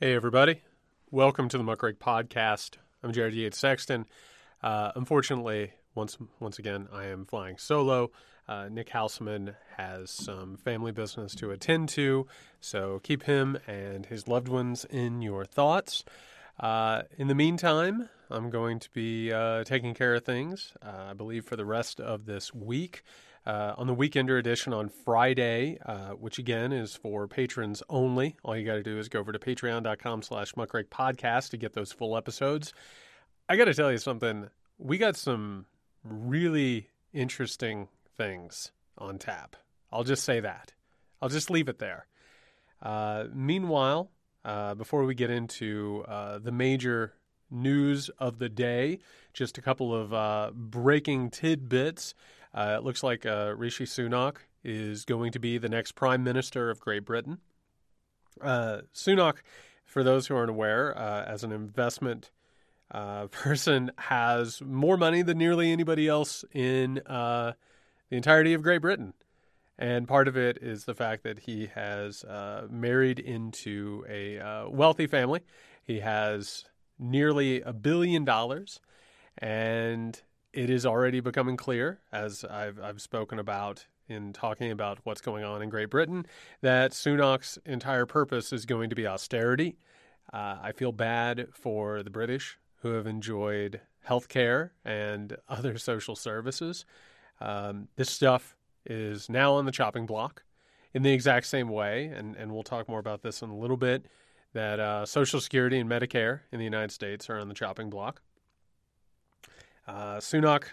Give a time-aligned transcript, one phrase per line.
[0.00, 0.62] Hey, everybody.
[1.10, 2.76] Welcome to the Muckrake Podcast.
[3.02, 4.06] I'm Jared Yates Sexton.
[4.62, 8.12] Uh, unfortunately, once once again, I am flying solo.
[8.46, 12.28] Uh, Nick Hauselman has some family business to attend to,
[12.60, 16.04] so keep him and his loved ones in your thoughts.
[16.60, 21.14] Uh, in the meantime, I'm going to be uh, taking care of things, uh, I
[21.14, 23.02] believe, for the rest of this week.
[23.48, 28.36] Uh, on the Weekender edition on Friday, uh, which again is for patrons only.
[28.44, 31.72] All you got to do is go over to patreon.com slash muckrake podcast to get
[31.72, 32.74] those full episodes.
[33.48, 34.50] I got to tell you something.
[34.76, 35.64] We got some
[36.04, 39.56] really interesting things on tap.
[39.90, 40.74] I'll just say that.
[41.22, 42.06] I'll just leave it there.
[42.82, 44.10] Uh, meanwhile,
[44.44, 47.14] uh, before we get into uh, the major
[47.50, 48.98] news of the day,
[49.32, 52.12] just a couple of uh, breaking tidbits.
[52.54, 56.70] Uh, it looks like uh, Rishi Sunak is going to be the next Prime Minister
[56.70, 57.38] of Great Britain.
[58.40, 59.38] Uh, Sunak,
[59.84, 62.30] for those who aren't aware, uh, as an investment
[62.90, 67.52] uh, person, has more money than nearly anybody else in uh,
[68.10, 69.12] the entirety of Great Britain.
[69.78, 72.24] And part of it is the fact that he has
[72.68, 75.42] married into a wealthy family.
[75.84, 76.64] He has
[76.98, 78.80] nearly a billion dollars.
[79.40, 80.20] And
[80.52, 85.44] it is already becoming clear, as I've, I've spoken about in talking about what's going
[85.44, 86.26] on in Great Britain,
[86.62, 89.76] that Sunak's entire purpose is going to be austerity.
[90.32, 96.16] Uh, I feel bad for the British who have enjoyed health care and other social
[96.16, 96.84] services.
[97.40, 100.42] Um, this stuff is now on the chopping block
[100.94, 103.76] in the exact same way, and, and we'll talk more about this in a little
[103.76, 104.06] bit,
[104.54, 108.22] that uh, Social Security and Medicare in the United States are on the chopping block.
[109.88, 110.64] Uh, Sunak,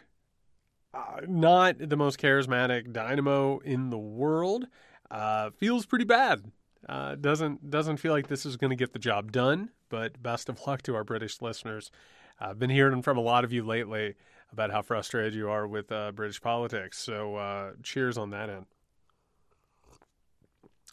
[0.94, 4.66] uh, not the most charismatic dynamo in the world,
[5.10, 6.52] uh, feels pretty bad.
[6.88, 9.70] Uh, doesn't doesn't feel like this is going to get the job done.
[9.90, 11.92] But best of luck to our British listeners.
[12.40, 14.16] I've been hearing from a lot of you lately
[14.52, 17.00] about how frustrated you are with uh, British politics.
[17.00, 18.66] So uh, cheers on that end.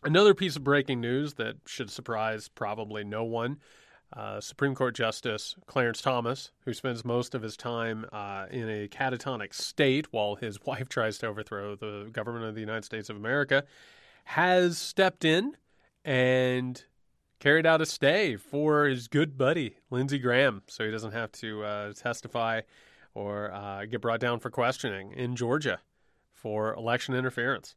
[0.05, 3.59] Another piece of breaking news that should surprise probably no one
[4.15, 8.89] uh, Supreme Court Justice Clarence Thomas, who spends most of his time uh, in a
[8.89, 13.17] catatonic state while his wife tries to overthrow the government of the United States of
[13.17, 13.65] America,
[14.25, 15.57] has stepped in
[16.05, 16.85] and
[17.41, 21.65] carried out a stay for his good buddy, Lindsey Graham, so he doesn't have to
[21.65, 22.61] uh, testify
[23.15, 25.81] or uh, get brought down for questioning in Georgia
[26.31, 27.77] for election interference.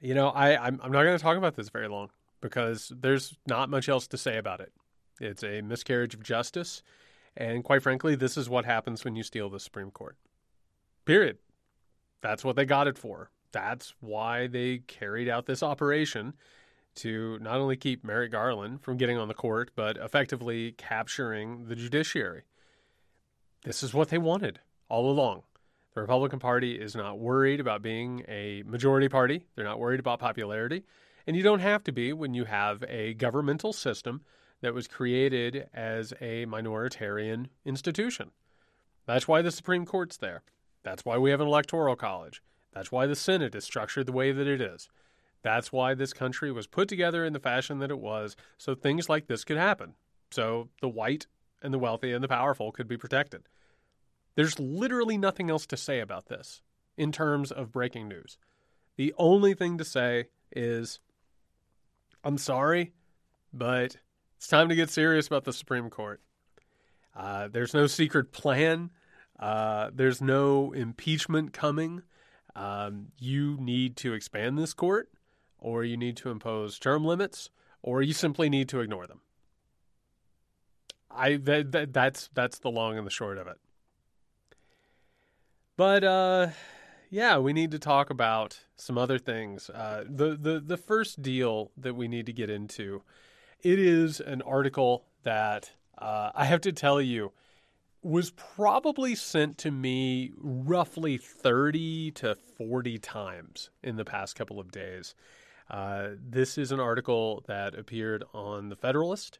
[0.00, 2.10] You know, I, I'm, I'm not going to talk about this very long
[2.42, 4.72] because there's not much else to say about it.
[5.18, 6.82] It's a miscarriage of justice.
[7.34, 10.16] And quite frankly, this is what happens when you steal the Supreme Court.
[11.06, 11.38] Period.
[12.20, 13.30] That's what they got it for.
[13.52, 16.34] That's why they carried out this operation
[16.96, 21.76] to not only keep Merrick Garland from getting on the court, but effectively capturing the
[21.76, 22.42] judiciary.
[23.64, 25.42] This is what they wanted all along.
[25.94, 30.18] The Republican Party is not worried about being a majority party, they're not worried about
[30.18, 30.84] popularity.
[31.26, 34.22] And you don't have to be when you have a governmental system
[34.60, 38.30] that was created as a minoritarian institution.
[39.06, 40.42] That's why the Supreme Court's there.
[40.84, 42.42] That's why we have an electoral college.
[42.72, 44.88] That's why the Senate is structured the way that it is.
[45.42, 49.08] That's why this country was put together in the fashion that it was, so things
[49.08, 49.94] like this could happen.
[50.30, 51.26] So the white
[51.60, 53.42] and the wealthy and the powerful could be protected.
[54.34, 56.62] There's literally nothing else to say about this
[56.96, 58.38] in terms of breaking news.
[58.96, 61.00] The only thing to say is
[62.24, 62.92] I'm sorry,
[63.52, 63.96] but
[64.36, 66.20] it's time to get serious about the Supreme Court.
[67.14, 68.90] Uh, there's no secret plan.
[69.38, 72.02] Uh, there's no impeachment coming.
[72.54, 75.08] Um, you need to expand this court,
[75.58, 77.50] or you need to impose term limits,
[77.82, 79.20] or you simply need to ignore them.
[81.10, 83.58] I that, that that's that's the long and the short of it.
[85.76, 86.48] But uh,
[87.12, 89.68] yeah, we need to talk about some other things.
[89.68, 93.02] Uh, the the the first deal that we need to get into,
[93.60, 97.32] it is an article that uh, I have to tell you
[98.02, 104.72] was probably sent to me roughly thirty to forty times in the past couple of
[104.72, 105.14] days.
[105.70, 109.38] Uh, this is an article that appeared on the Federalist,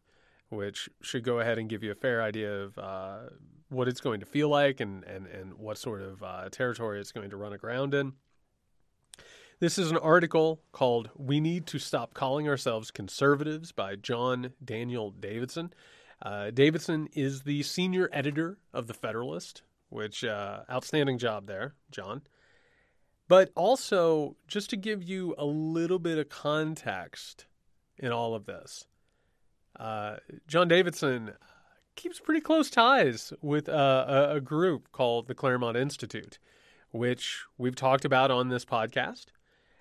[0.53, 3.19] which should go ahead and give you a fair idea of uh,
[3.71, 7.11] what it's going to feel like and, and, and what sort of uh, territory it's
[7.11, 8.13] going to run aground in.
[9.61, 15.11] This is an article called We Need to Stop Calling Ourselves Conservatives by John Daniel
[15.11, 15.73] Davidson.
[16.21, 22.23] Uh, Davidson is the senior editor of The Federalist, which, uh, outstanding job there, John.
[23.27, 27.47] But also, just to give you a little bit of context
[27.99, 28.87] in all of this,
[29.79, 30.17] uh,
[30.47, 31.33] John Davidson
[31.95, 36.39] keeps pretty close ties with uh, a, a group called the Claremont Institute,
[36.91, 39.27] which we've talked about on this podcast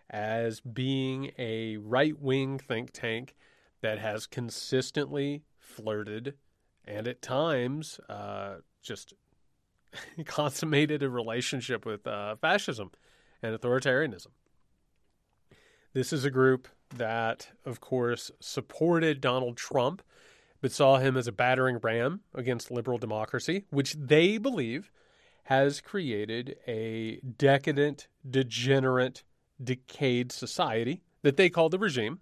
[0.10, 3.36] as being a right wing think tank
[3.82, 6.36] that has consistently flirted
[6.86, 9.14] and at times uh, just
[10.26, 12.92] consummated a relationship with uh, fascism
[13.42, 14.28] and authoritarianism.
[15.94, 20.02] This is a group that, of course, supported Donald Trump,
[20.62, 24.92] but saw him as a battering ram against liberal democracy, which they believe
[25.46, 29.24] has created a decadent, degenerate,
[29.64, 32.20] decayed society that they call the regime.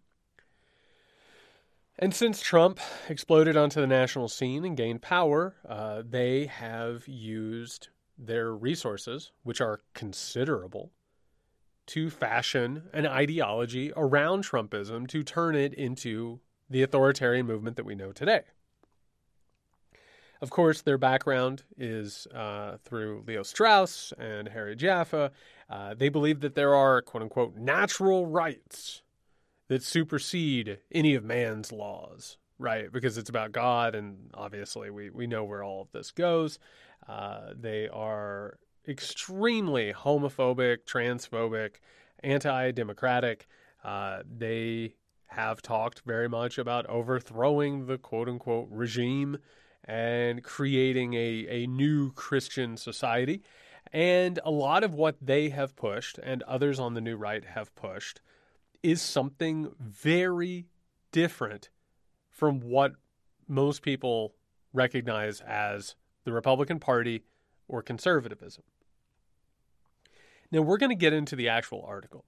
[1.98, 2.80] And since Trump
[3.10, 9.60] exploded onto the national scene and gained power, uh, they have used their resources, which
[9.60, 10.92] are considerable,
[11.90, 16.40] to fashion an ideology around Trumpism to turn it into
[16.70, 18.42] the authoritarian movement that we know today.
[20.42, 25.32] Of course, their background is uh, through Leo Strauss and Harry Jaffa.
[25.70, 29.02] Uh, they believe that there are, quote unquote, natural rights
[29.68, 32.92] that supersede any of man's laws, right?
[32.92, 36.58] Because it's about God, and obviously we, we know where all of this goes.
[37.08, 38.58] Uh, they are
[38.90, 41.76] extremely homophobic, transphobic,
[42.24, 43.48] anti democratic.
[43.84, 44.96] Uh, they
[45.28, 49.38] have talked very much about overthrowing the quote unquote regime
[49.86, 53.44] and creating a, a new Christian society.
[53.94, 57.74] And a lot of what they have pushed and others on the new right have
[57.76, 58.22] pushed
[58.84, 60.68] is something very
[61.12, 61.70] different
[62.30, 62.94] from what
[63.48, 64.36] most people
[64.74, 67.24] recognize as the Republican Party
[67.70, 68.64] or conservatism.
[70.52, 72.26] Now, we're going to get into the actual article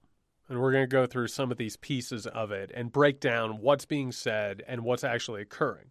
[0.48, 3.60] and we're going to go through some of these pieces of it and break down
[3.60, 5.86] what's being said and what's actually occurring.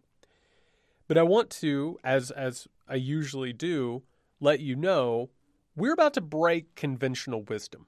[1.08, 4.02] But I want to, as as I usually do,
[4.40, 5.30] let you know
[5.74, 7.86] we're about to break conventional wisdom.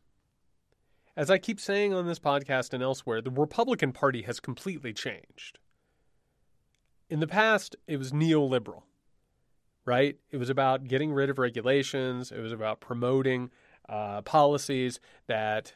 [1.16, 5.58] As I keep saying on this podcast and elsewhere, the Republican Party has completely changed.
[7.08, 8.82] In the past, it was neoliberal,
[9.85, 10.17] right?
[10.31, 13.51] It was about getting rid of regulations, it was about promoting
[13.89, 15.75] uh, policies that,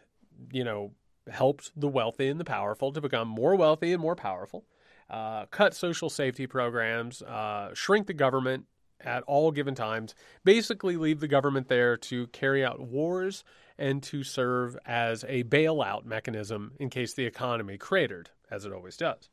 [0.53, 0.93] you know,
[1.31, 4.65] helped the wealthy and the powerful to become more wealthy and more powerful
[5.11, 8.67] uh, cut social safety programs, uh, shrink the government
[9.01, 10.15] at all given times,
[10.45, 13.45] basically leave the government there to carry out wars
[13.79, 18.97] and to serve as a bailout mechanism in case the economy cratered, as it always
[18.97, 19.31] does.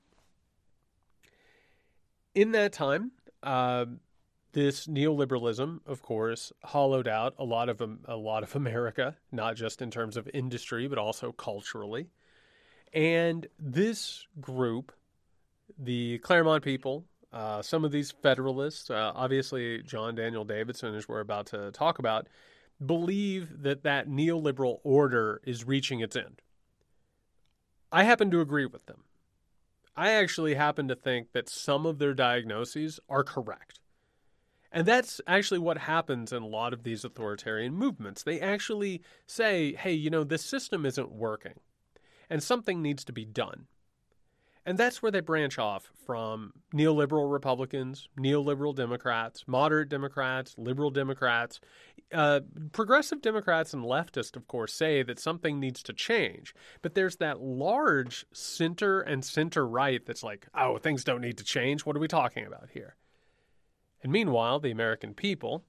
[2.36, 3.12] In that time,
[3.42, 3.86] uh,
[4.56, 9.82] this neoliberalism, of course, hollowed out a lot of a lot of America, not just
[9.82, 12.08] in terms of industry, but also culturally.
[12.94, 14.94] And this group
[15.78, 21.20] the Claremont people, uh, some of these Federalists, uh, obviously John Daniel Davidson, as we're
[21.20, 22.28] about to talk about,
[22.86, 26.42] believe that that neoliberal order is reaching its end.
[27.92, 29.04] I happen to agree with them.
[29.98, 33.80] I actually happen to think that some of their diagnoses are correct.
[34.76, 38.24] And that's actually what happens in a lot of these authoritarian movements.
[38.24, 41.54] They actually say, hey, you know, this system isn't working
[42.30, 43.68] and something needs to be done.
[44.66, 51.62] And that's where they branch off from neoliberal Republicans, neoliberal Democrats, moderate Democrats, liberal Democrats.
[52.12, 52.42] Uh,
[52.74, 56.54] progressive Democrats and leftists, of course, say that something needs to change.
[56.82, 61.46] But there's that large center and center right that's like, oh, things don't need to
[61.46, 61.86] change.
[61.86, 62.98] What are we talking about here?
[64.06, 65.64] And meanwhile, the American people,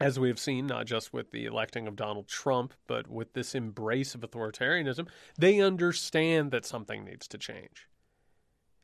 [0.00, 4.14] as we've seen, not just with the electing of Donald Trump, but with this embrace
[4.14, 7.88] of authoritarianism, they understand that something needs to change.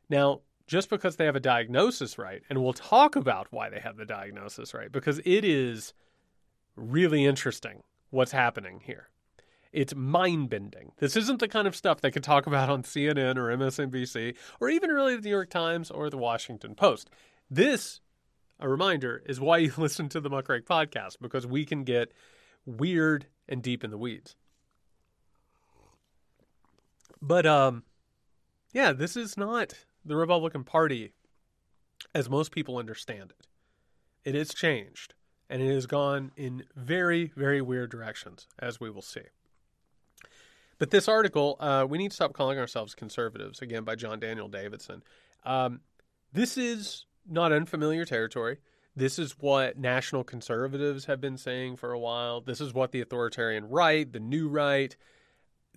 [0.09, 3.95] Now, just because they have a diagnosis right, and we'll talk about why they have
[3.95, 5.93] the diagnosis right, because it is
[6.75, 9.07] really interesting what's happening here.
[9.71, 10.91] It's mind bending.
[10.97, 14.67] This isn't the kind of stuff they could talk about on CNN or MSNBC or
[14.67, 17.09] even really the New York Times or the Washington Post.
[17.49, 18.01] This
[18.59, 22.11] a reminder, is why you listen to the Muckrake podcast because we can get
[22.65, 24.35] weird and deep in the weeds.
[27.21, 27.83] But um,
[28.73, 31.13] yeah, this is not the Republican Party
[32.13, 33.47] as most people understand it.
[34.23, 35.13] It has changed,
[35.49, 39.21] and it has gone in very, very weird directions, as we will see.
[40.77, 44.47] But this article, uh, we need to stop calling ourselves conservatives, again by John Daniel
[44.47, 45.03] Davidson.
[45.45, 45.81] Um,
[46.33, 48.57] this is not unfamiliar territory.
[48.95, 52.39] This is what national conservatives have been saying for a while.
[52.39, 54.95] This is what the authoritarian right, the new right,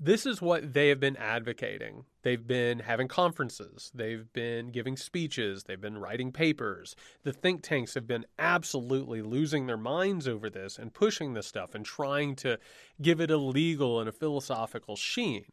[0.01, 2.05] this is what they have been advocating.
[2.23, 6.95] They've been having conferences, they've been giving speeches, they've been writing papers.
[7.25, 11.75] The think tanks have been absolutely losing their minds over this and pushing this stuff
[11.75, 12.59] and trying to
[13.03, 15.47] give it a legal and a philosophical sheen.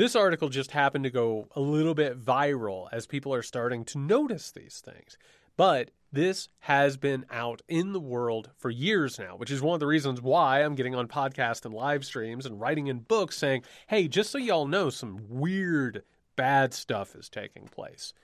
[0.00, 3.98] This article just happened to go a little bit viral as people are starting to
[3.98, 5.18] notice these things.
[5.58, 9.80] But this has been out in the world for years now, which is one of
[9.80, 13.64] the reasons why I'm getting on podcasts and live streams and writing in books saying,
[13.88, 16.02] hey, just so y'all know, some weird,
[16.34, 18.14] bad stuff is taking place.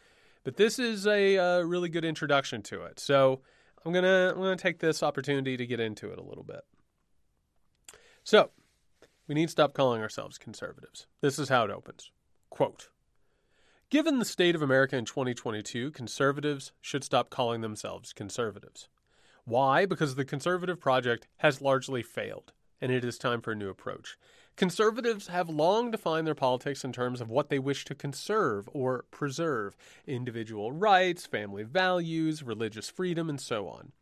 [0.45, 2.99] But this is a uh, really good introduction to it.
[2.99, 3.42] So
[3.85, 6.62] I'm gonna I'm gonna take this opportunity to get into it a little bit.
[8.25, 8.49] So
[9.26, 11.06] we need to stop calling ourselves conservatives.
[11.21, 12.11] This is how it opens.
[12.50, 12.88] Quote
[13.88, 18.88] Given the state of America in 2022, conservatives should stop calling themselves conservatives.
[19.45, 19.87] Why?
[19.87, 24.16] Because the conservative project has largely failed, and it is time for a new approach.
[24.56, 29.04] Conservatives have long defined their politics in terms of what they wish to conserve or
[29.11, 33.92] preserve individual rights, family values, religious freedom, and so on.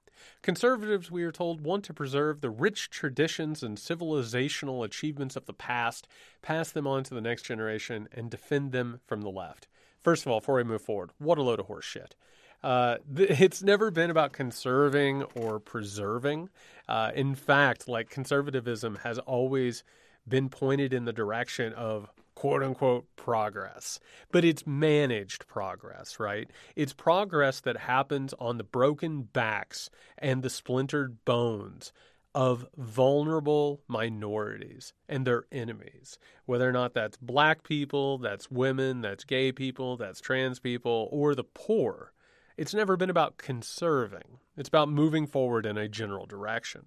[0.43, 5.52] Conservatives, we are told, want to preserve the rich traditions and civilizational achievements of the
[5.52, 6.07] past,
[6.43, 9.69] pass them on to the next generation, and defend them from the left.
[10.02, 12.14] First of all, before we move forward, what a load of horse shit.
[12.62, 16.49] Uh, th- it's never been about conserving or preserving.
[16.88, 19.85] Uh, in fact, like conservatism has always
[20.26, 23.98] been pointed in the direction of quote unquote progress,
[24.30, 26.50] but it's managed progress, right?
[26.76, 31.92] It's progress that happens on the broken backs and the splintered bones
[32.34, 39.24] of vulnerable minorities and their enemies, whether or not that's black people, that's women, that's
[39.24, 42.12] gay people, that's trans people, or the poor.
[42.56, 46.86] It's never been about conserving, it's about moving forward in a general direction.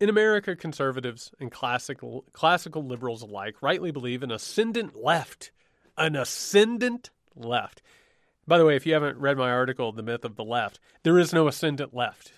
[0.00, 5.52] In America, conservatives and classical, classical liberals alike rightly believe an ascendant left.
[5.98, 7.82] An ascendant left.
[8.46, 11.18] By the way, if you haven't read my article, The Myth of the Left, there
[11.18, 12.32] is no ascendant left.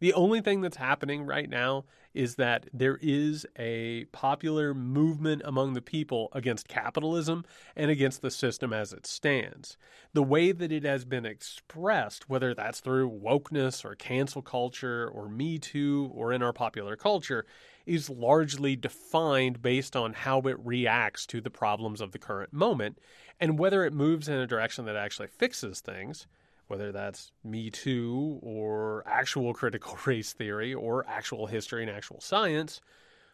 [0.00, 5.74] The only thing that's happening right now is that there is a popular movement among
[5.74, 9.76] the people against capitalism and against the system as it stands.
[10.12, 15.28] The way that it has been expressed, whether that's through wokeness or cancel culture or
[15.28, 17.44] Me Too or in our popular culture,
[17.84, 22.98] is largely defined based on how it reacts to the problems of the current moment
[23.40, 26.26] and whether it moves in a direction that actually fixes things
[26.68, 32.80] whether that's Me Too or actual critical race theory or actual history and actual science,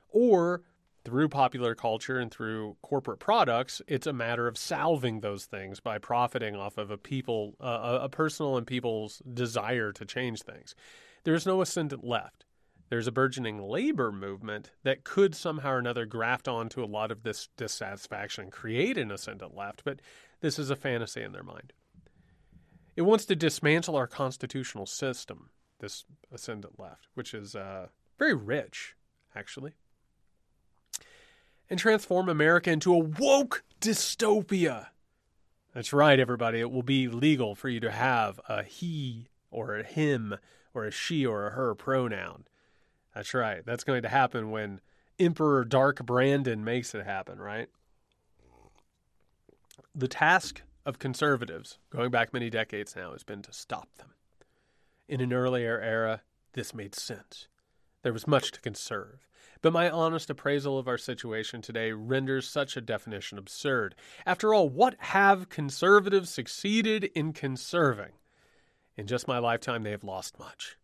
[0.08, 0.62] or
[1.04, 5.98] through popular culture and through corporate products, it's a matter of salving those things by
[5.98, 10.74] profiting off of a people, uh, a personal and people's desire to change things.
[11.24, 12.46] There's no ascendant left.
[12.88, 17.22] There's a burgeoning labor movement that could somehow or another graft onto a lot of
[17.22, 20.00] this dissatisfaction, create an ascendant left, but
[20.40, 21.72] this is a fantasy in their mind.
[22.96, 28.94] It wants to dismantle our constitutional system, this ascendant left, which is uh, very rich,
[29.34, 29.72] actually,
[31.68, 34.88] and transform America into a woke dystopia.
[35.74, 36.60] That's right, everybody.
[36.60, 40.36] It will be legal for you to have a he or a him
[40.72, 42.44] or a she or a her pronoun.
[43.14, 43.64] That's right.
[43.64, 44.80] That's going to happen when
[45.18, 47.68] Emperor Dark Brandon makes it happen, right?
[49.94, 54.10] The task of conservatives, going back many decades now, has been to stop them.
[55.08, 56.22] In an earlier era,
[56.52, 57.48] this made sense.
[58.02, 59.26] There was much to conserve.
[59.62, 63.94] But my honest appraisal of our situation today renders such a definition absurd.
[64.26, 68.12] After all, what have conservatives succeeded in conserving?
[68.96, 70.76] In just my lifetime, they have lost much.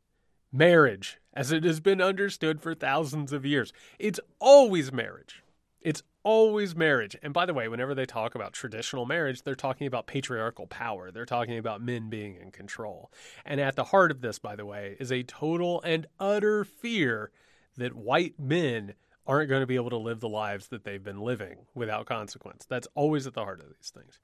[0.51, 5.43] Marriage, as it has been understood for thousands of years, it's always marriage.
[5.81, 7.17] It's always marriage.
[7.23, 11.11] And by the way, whenever they talk about traditional marriage, they're talking about patriarchal power.
[11.11, 13.11] They're talking about men being in control.
[13.45, 17.31] And at the heart of this, by the way, is a total and utter fear
[17.77, 18.95] that white men
[19.27, 22.67] aren't going to be able to live the lives that they've been living without consequence.
[22.69, 24.19] That's always at the heart of these things.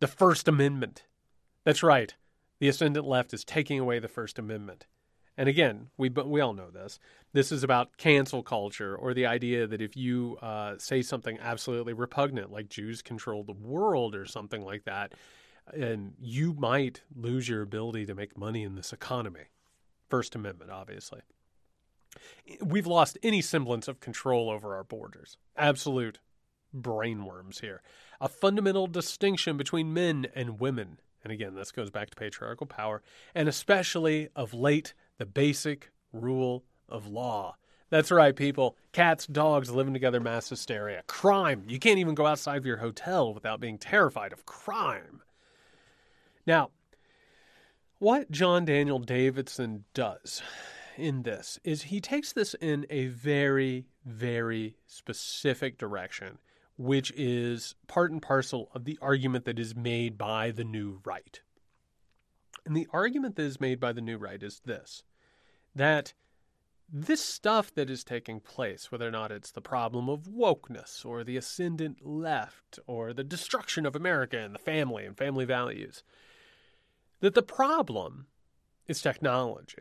[0.00, 1.04] The First Amendment.
[1.64, 2.14] That's right.
[2.58, 4.86] The ascendant left is taking away the First Amendment.
[5.36, 6.98] And again, we we all know this.
[7.32, 11.94] This is about cancel culture or the idea that if you uh, say something absolutely
[11.94, 15.14] repugnant, like Jews control the world or something like that,
[15.72, 19.44] and you might lose your ability to make money in this economy.
[20.08, 21.20] First Amendment, obviously.
[22.60, 25.38] We've lost any semblance of control over our borders.
[25.56, 26.18] Absolute
[26.76, 27.80] brainworms here.
[28.20, 31.00] A fundamental distinction between men and women.
[31.24, 33.02] And again, this goes back to patriarchal power,
[33.34, 37.54] and especially of late the basic rule of law.
[37.90, 38.76] That's right, people.
[38.90, 41.04] Cats, dogs living together, mass hysteria.
[41.06, 41.62] Crime.
[41.68, 45.22] You can't even go outside of your hotel without being terrified of crime.
[46.44, 46.70] Now,
[48.00, 50.42] what John Daniel Davidson does
[50.98, 56.38] in this is he takes this in a very, very specific direction,
[56.76, 61.40] which is part and parcel of the argument that is made by the new right.
[62.66, 65.04] And the argument that is made by the new right is this
[65.74, 66.12] that
[66.94, 71.24] this stuff that is taking place, whether or not it's the problem of wokeness or
[71.24, 76.02] the ascendant left or the destruction of America and the family and family values,
[77.20, 78.26] that the problem
[78.86, 79.78] is technology.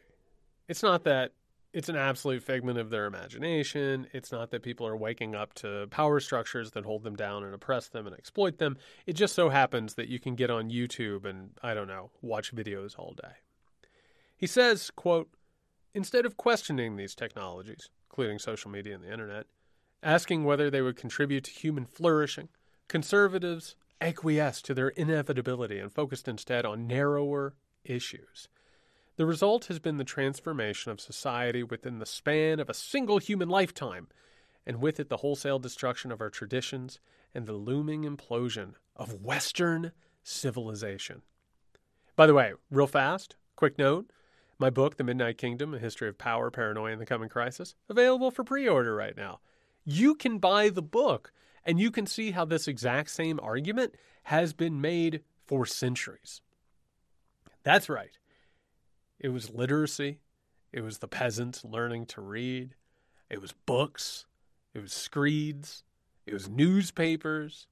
[0.69, 1.33] It's not that
[1.73, 4.07] it's an absolute figment of their imagination.
[4.13, 7.53] It's not that people are waking up to power structures that hold them down and
[7.53, 8.77] oppress them and exploit them.
[9.05, 12.53] It just so happens that you can get on YouTube and, I don't know, watch
[12.53, 13.33] videos all day.
[14.37, 15.29] He says, quote,
[15.93, 19.45] instead of questioning these technologies, including social media and the internet,
[20.03, 22.49] asking whether they would contribute to human flourishing,
[22.87, 28.47] conservatives acquiesced to their inevitability and focused instead on narrower issues.
[29.17, 33.49] The result has been the transformation of society within the span of a single human
[33.49, 34.07] lifetime,
[34.65, 36.99] and with it the wholesale destruction of our traditions
[37.33, 39.91] and the looming implosion of Western
[40.23, 41.21] civilization.
[42.15, 44.11] By the way, real fast, quick note
[44.61, 48.31] my book, The Midnight Kingdom A History of Power, Paranoia, and the Coming Crisis, available
[48.31, 49.39] for pre order right now.
[49.83, 51.33] You can buy the book
[51.65, 56.41] and you can see how this exact same argument has been made for centuries.
[57.63, 58.17] That's right.
[59.19, 60.19] It was literacy,
[60.71, 62.75] it was the peasants learning to read,
[63.29, 64.25] it was books,
[64.73, 65.83] it was screeds,
[66.25, 67.67] it was newspapers,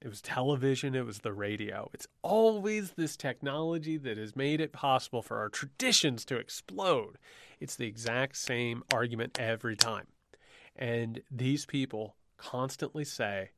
[0.00, 1.90] it was television, it was the radio.
[1.92, 7.18] It's always this technology that has made it possible for our traditions to explode.
[7.60, 10.06] It's the exact same argument every time.
[10.76, 13.50] And these people constantly say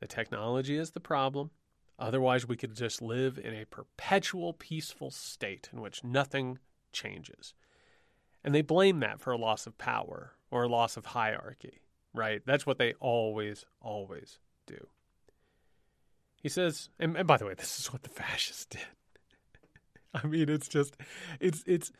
[0.00, 1.50] the technology is the problem.
[1.98, 6.58] Otherwise, we could just live in a perpetual peaceful state in which nothing
[6.92, 7.54] changes.
[8.44, 11.80] And they blame that for a loss of power or a loss of hierarchy,
[12.14, 12.42] right?
[12.44, 14.88] That's what they always, always do.
[16.42, 18.80] He says, and, and by the way, this is what the fascists did.
[20.14, 20.96] I mean, it's just,
[21.40, 21.92] it's, it's,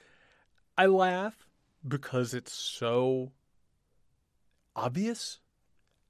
[0.76, 1.46] I laugh
[1.86, 3.32] because it's so
[4.74, 5.38] obvious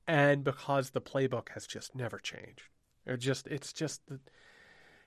[0.06, 2.68] and because the playbook has just never changed.
[3.04, 4.18] It just, it's just the,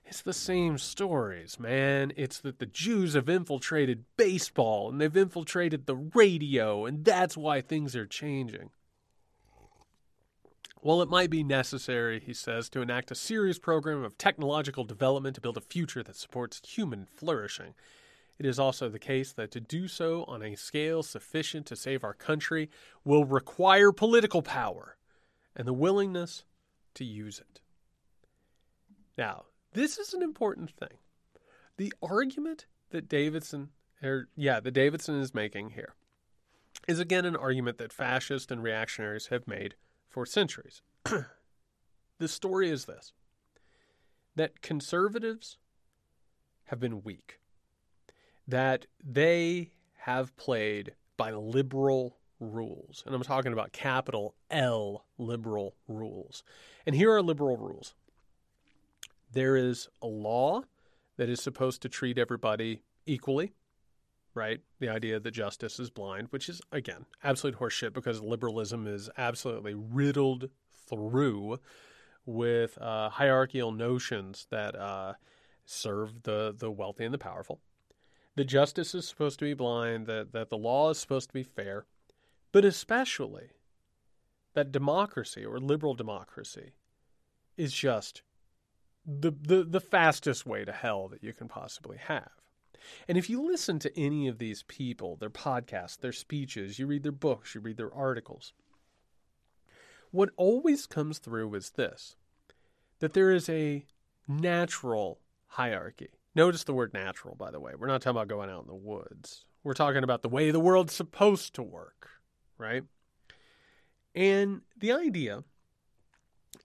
[0.06, 2.14] it's the same stories, man.
[2.16, 7.62] It's that the Jews have infiltrated baseball and they've infiltrated the radio, and that's why
[7.62, 8.70] things are changing.
[10.86, 15.34] While it might be necessary, he says, to enact a serious program of technological development
[15.34, 17.74] to build a future that supports human flourishing,
[18.38, 22.04] it is also the case that to do so on a scale sufficient to save
[22.04, 22.70] our country
[23.04, 24.96] will require political power
[25.56, 26.44] and the willingness
[26.94, 27.62] to use it.
[29.18, 31.00] Now, this is an important thing.
[31.78, 33.70] The argument that Davidson,
[34.04, 35.96] or yeah, that Davidson is making here,
[36.88, 39.74] is again an argument that fascists and reactionaries have made
[40.16, 40.82] for centuries.
[42.20, 43.12] the story is this
[44.38, 45.58] that conservatives
[46.68, 47.42] have been weak,
[48.48, 53.04] that they have played by liberal rules.
[53.06, 56.44] And I'm talking about capital L liberal rules.
[56.86, 57.94] And here are liberal rules
[59.34, 60.62] there is a law
[61.18, 63.52] that is supposed to treat everybody equally
[64.36, 64.60] right?
[64.80, 69.74] The idea that justice is blind, which is, again, absolute horseshit because liberalism is absolutely
[69.74, 70.50] riddled
[70.88, 71.60] through
[72.26, 75.14] with uh, hierarchical notions that uh,
[75.66, 77.62] serve the, the wealthy and the powerful.
[78.36, 81.44] The justice is supposed to be blind, that, that the law is supposed to be
[81.44, 81.86] fair,
[82.52, 83.52] but especially
[84.54, 86.74] that democracy or liberal democracy
[87.58, 88.22] is just
[89.06, 92.32] the, the, the fastest way to hell that you can possibly have.
[93.08, 97.04] And if you listen to any of these people, their podcasts, their speeches, you read
[97.04, 98.54] their books, you read their articles,
[100.12, 102.16] what always comes through is this
[103.00, 103.86] that there is a
[104.28, 106.10] natural hierarchy.
[106.34, 107.74] Notice the word natural, by the way.
[107.78, 109.46] We're not talking about going out in the woods.
[109.64, 112.10] We're talking about the way the world's supposed to work,
[112.58, 112.84] right?
[114.14, 115.44] And the idea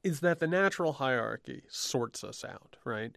[0.03, 3.17] is that the natural hierarchy sorts us out, right?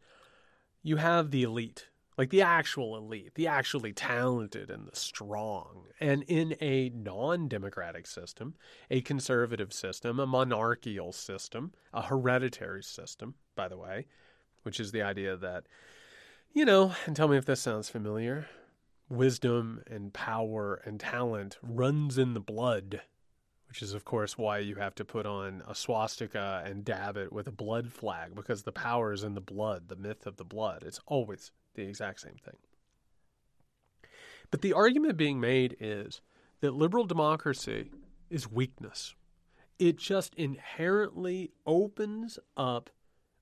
[0.82, 5.86] You have the elite, like the actual elite, the actually talented and the strong.
[6.00, 8.56] And in a non democratic system,
[8.90, 14.06] a conservative system, a monarchical system, a hereditary system, by the way,
[14.64, 15.66] which is the idea that,
[16.54, 18.48] you know, and tell me if this sounds familiar,
[19.10, 23.02] wisdom and power and talent runs in the blood,
[23.68, 27.34] which is, of course, why you have to put on a swastika and dab it
[27.34, 30.44] with a blood flag because the power is in the blood, the myth of the
[30.44, 30.84] blood.
[30.84, 32.56] It's always the exact same thing.
[34.52, 36.22] But the argument being made is
[36.62, 37.92] that liberal democracy
[38.30, 39.16] is weakness.
[39.80, 42.90] It just inherently opens up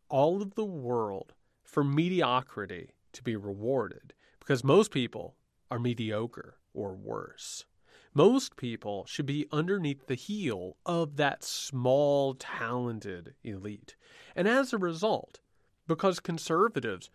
[0.09, 5.35] all of the world for mediocrity to be rewarded because most people
[5.69, 7.65] are mediocre or worse.
[8.13, 13.95] Most people should be underneath the heel of that small, talented elite.
[14.35, 15.39] And as a result,
[15.87, 17.09] because conservatives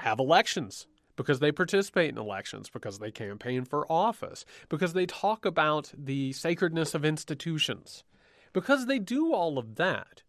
[0.00, 0.86] have elections,
[1.16, 6.32] because they participate in elections, because they campaign for office, because they talk about the
[6.32, 8.04] sacredness of institutions,
[8.52, 10.22] because they do all of that,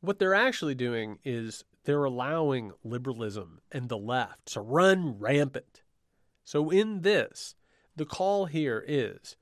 [0.00, 5.82] what they're actually doing is they're allowing liberalism and the left to run rampant.
[6.44, 7.54] So, in this,
[7.94, 9.36] the call here is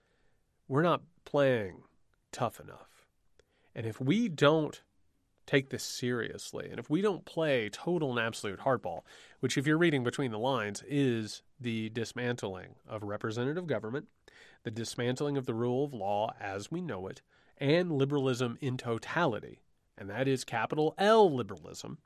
[0.69, 1.83] we're not playing
[2.33, 3.07] tough enough.
[3.75, 4.83] And if we don't
[5.47, 9.01] take this seriously, and if we don't play total and absolute hardball,
[9.41, 14.07] which, if you're reading between the lines, is the dismantling of representative government,
[14.63, 17.23] the dismantling of the rule of law as we know it,
[17.59, 19.61] and liberalism in totality,
[19.99, 21.99] and that is capital L liberalism,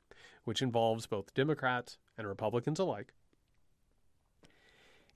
[0.45, 3.13] which involves both Democrats and Republicans alike.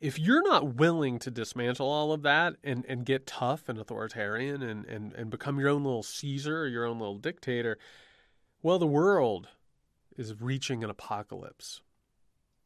[0.01, 4.61] If you're not willing to dismantle all of that and, and get tough and authoritarian
[4.61, 7.77] and, and, and become your own little Caesar or your own little dictator,
[8.61, 9.49] well, the world
[10.17, 11.81] is reaching an apocalypse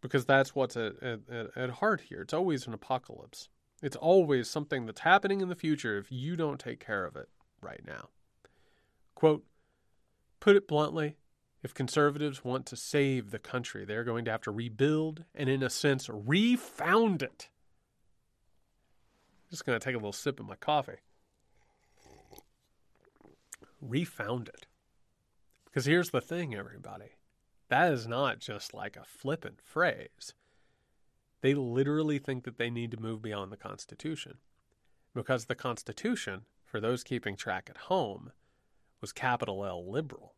[0.04, 1.22] because that's what's at, at,
[1.56, 2.22] at heart here.
[2.22, 3.48] It's always an apocalypse.
[3.82, 7.30] It's always something that's happening in the future if you don't take care of it
[7.62, 8.10] right now.
[9.16, 9.46] Quote,
[10.42, 11.16] put it bluntly,
[11.64, 15.64] if conservatives want to save the country, they're going to have to rebuild and, in
[15.64, 17.48] a sense, refound it.
[19.46, 21.00] I'm Just going to take a little sip of my coffee.
[23.80, 24.68] Refound it.
[25.64, 27.14] Because here's the thing, everybody
[27.74, 30.36] that is not just like a flippant phrase.
[31.42, 34.38] They literally think that they need to move beyond the Constitution.
[35.16, 38.32] Because the Constitution, for those keeping track at home,
[39.02, 40.36] was capital L liberal.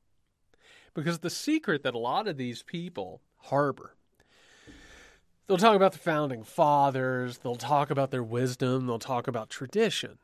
[0.93, 3.97] Because the secret that a lot of these people harbor,
[5.45, 10.19] they'll talk about the founding fathers, they'll talk about their wisdom, they'll talk about tradition.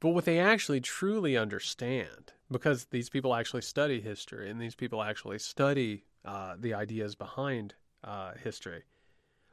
[0.00, 5.02] But what they actually truly understand, because these people actually study history and these people
[5.02, 8.82] actually study uh, the ideas behind uh, history,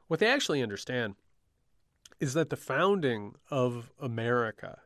[0.08, 1.14] what they actually understand
[2.20, 4.80] is that the founding of America,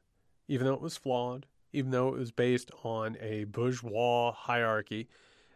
[0.48, 5.09] even though it was flawed, even though it was based on a bourgeois hierarchy,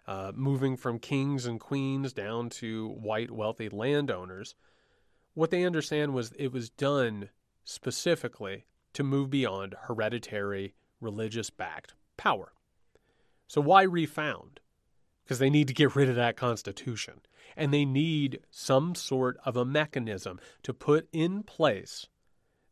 [0.07, 4.55] uh, moving from kings and queens down to white wealthy landowners.
[5.35, 7.29] What they understand was it was done
[7.65, 8.65] specifically
[8.95, 12.53] to move beyond hereditary religious backed power.
[13.47, 14.61] So, why refound?
[15.25, 17.21] Because they need to get rid of that constitution.
[17.57, 22.07] And they need some sort of a mechanism to put in place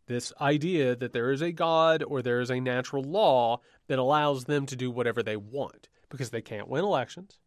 [0.07, 4.45] this idea that there is a God or there is a natural law that allows
[4.45, 7.39] them to do whatever they want because they can't win elections.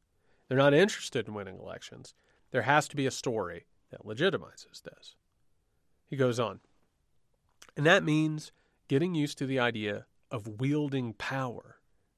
[0.48, 2.14] They're not interested in winning elections.
[2.52, 5.16] There has to be a story that legitimizes this.
[6.06, 6.62] He goes on.
[7.76, 8.52] And that means
[8.88, 11.77] getting used to the idea of wielding power,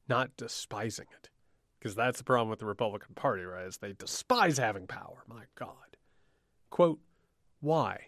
[0.09, 1.29] not despising it.
[1.79, 3.65] Because that's the problem with the Republican Party, right?
[3.65, 5.23] Is they despise having power.
[5.27, 5.97] My God.
[6.69, 6.99] Quote,
[7.61, 8.07] why?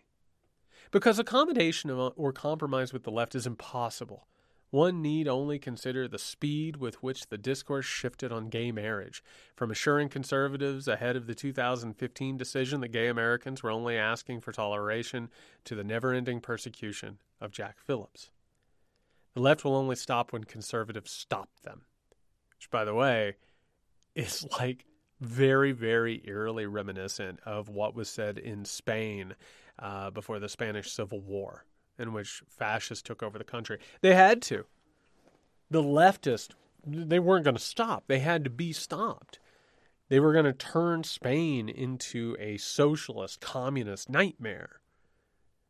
[0.91, 4.27] Because accommodation uh, or compromise with the left is impossible.
[4.71, 9.21] One need only consider the speed with which the discourse shifted on gay marriage,
[9.53, 14.53] from assuring conservatives ahead of the 2015 decision that gay Americans were only asking for
[14.53, 15.29] toleration
[15.65, 18.29] to the never ending persecution of Jack Phillips.
[19.33, 21.81] The left will only stop when conservatives stop them,
[22.61, 23.37] which, by the way,
[24.13, 24.85] is like
[25.19, 29.33] very, very eerily reminiscent of what was said in Spain
[29.79, 31.65] uh, before the Spanish Civil War,
[31.97, 33.79] in which fascists took over the country.
[34.01, 34.65] They had to.
[35.71, 36.49] The leftists,
[36.85, 38.03] they weren't going to stop.
[38.05, 39.39] They had to be stopped.
[40.09, 44.81] They were going to turn Spain into a socialist, communist nightmare.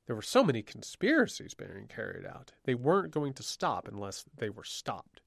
[0.07, 2.51] There were so many conspiracies being carried out.
[2.65, 5.20] They weren't going to stop unless they were stopped.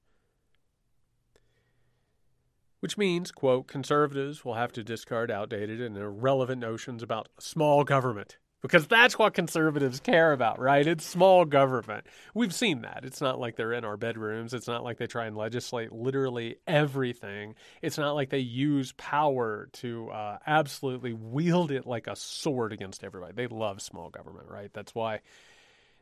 [2.85, 8.37] Which means, quote, conservatives will have to discard outdated and irrelevant notions about small government
[8.61, 10.85] because that's what conservatives care about, right?
[10.85, 12.05] It's small government.
[12.35, 12.99] We've seen that.
[13.01, 14.53] It's not like they're in our bedrooms.
[14.53, 17.55] It's not like they try and legislate literally everything.
[17.81, 23.03] It's not like they use power to uh, absolutely wield it like a sword against
[23.03, 23.33] everybody.
[23.33, 24.69] They love small government, right?
[24.71, 25.21] That's why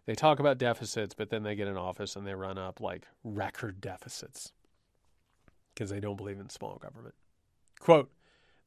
[0.05, 3.07] they talk about deficits, but then they get in office and they run up like
[3.23, 4.51] record deficits
[5.73, 7.15] because they don't believe in small government.
[7.79, 8.11] Quote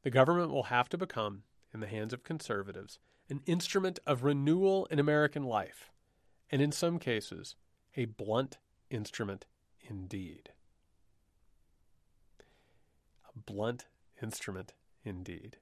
[0.03, 1.43] The government will have to become,
[1.73, 5.91] in the hands of conservatives, an instrument of renewal in American life,
[6.51, 7.57] and in some cases,
[7.97, 8.59] a blunt
[8.91, 9.47] instrument
[9.81, 10.51] indeed.
[13.29, 13.87] A blunt
[14.23, 15.57] instrument indeed.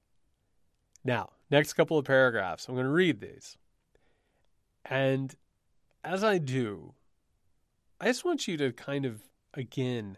[1.03, 3.57] Now, next couple of paragraphs, I'm going to read these.
[4.83, 5.35] And
[6.03, 6.93] as I do,
[7.99, 9.21] I just want you to kind of,
[9.53, 10.17] again,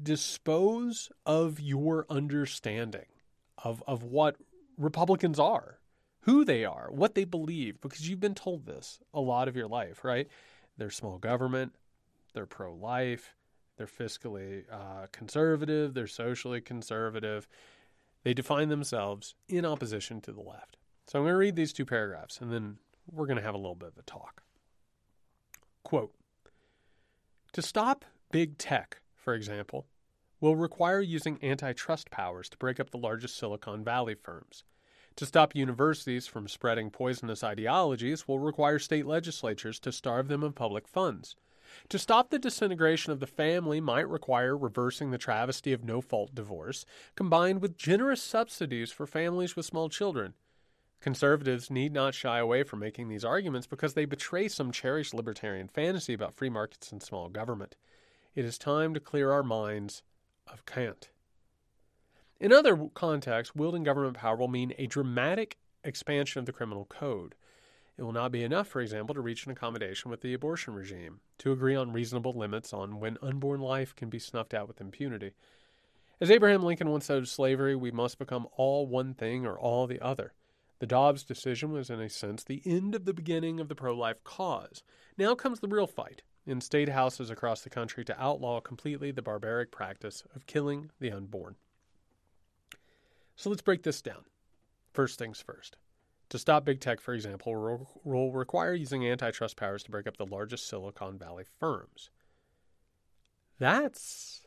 [0.00, 3.06] dispose of your understanding
[3.64, 4.36] of, of what
[4.76, 5.78] Republicans are
[6.22, 9.66] who they are, what they believe, because you've been told this a lot of your
[9.66, 10.28] life, right?
[10.78, 11.74] They're small government,
[12.32, 13.34] they're pro life,
[13.76, 17.48] they're fiscally uh, conservative, they're socially conservative.
[18.22, 20.76] They define themselves in opposition to the left.
[21.08, 22.78] So I'm going to read these two paragraphs and then
[23.10, 24.44] we're going to have a little bit of a talk.
[25.82, 26.14] Quote
[27.52, 29.86] To stop big tech, for example,
[30.40, 34.64] will require using antitrust powers to break up the largest Silicon Valley firms.
[35.16, 40.54] To stop universities from spreading poisonous ideologies will require state legislatures to starve them of
[40.54, 41.36] public funds.
[41.90, 46.34] To stop the disintegration of the family might require reversing the travesty of no fault
[46.34, 50.34] divorce, combined with generous subsidies for families with small children.
[51.00, 55.68] Conservatives need not shy away from making these arguments because they betray some cherished libertarian
[55.68, 57.76] fantasy about free markets and small government.
[58.34, 60.02] It is time to clear our minds
[60.50, 61.10] of cant.
[62.40, 67.34] In other contexts, wielding government power will mean a dramatic expansion of the criminal code.
[67.98, 71.20] It will not be enough, for example, to reach an accommodation with the abortion regime,
[71.38, 75.32] to agree on reasonable limits on when unborn life can be snuffed out with impunity.
[76.18, 79.86] As Abraham Lincoln once said of slavery, we must become all one thing or all
[79.86, 80.32] the other.
[80.78, 83.94] The Dobbs decision was, in a sense, the end of the beginning of the pro
[83.94, 84.82] life cause.
[85.18, 89.22] Now comes the real fight in state houses across the country to outlaw completely the
[89.22, 91.56] barbaric practice of killing the unborn.
[93.36, 94.24] So let's break this down.
[94.92, 95.76] First things first.
[96.30, 100.26] To stop big tech, for example, will require using antitrust powers to break up the
[100.26, 102.10] largest Silicon Valley firms.
[103.58, 104.46] That's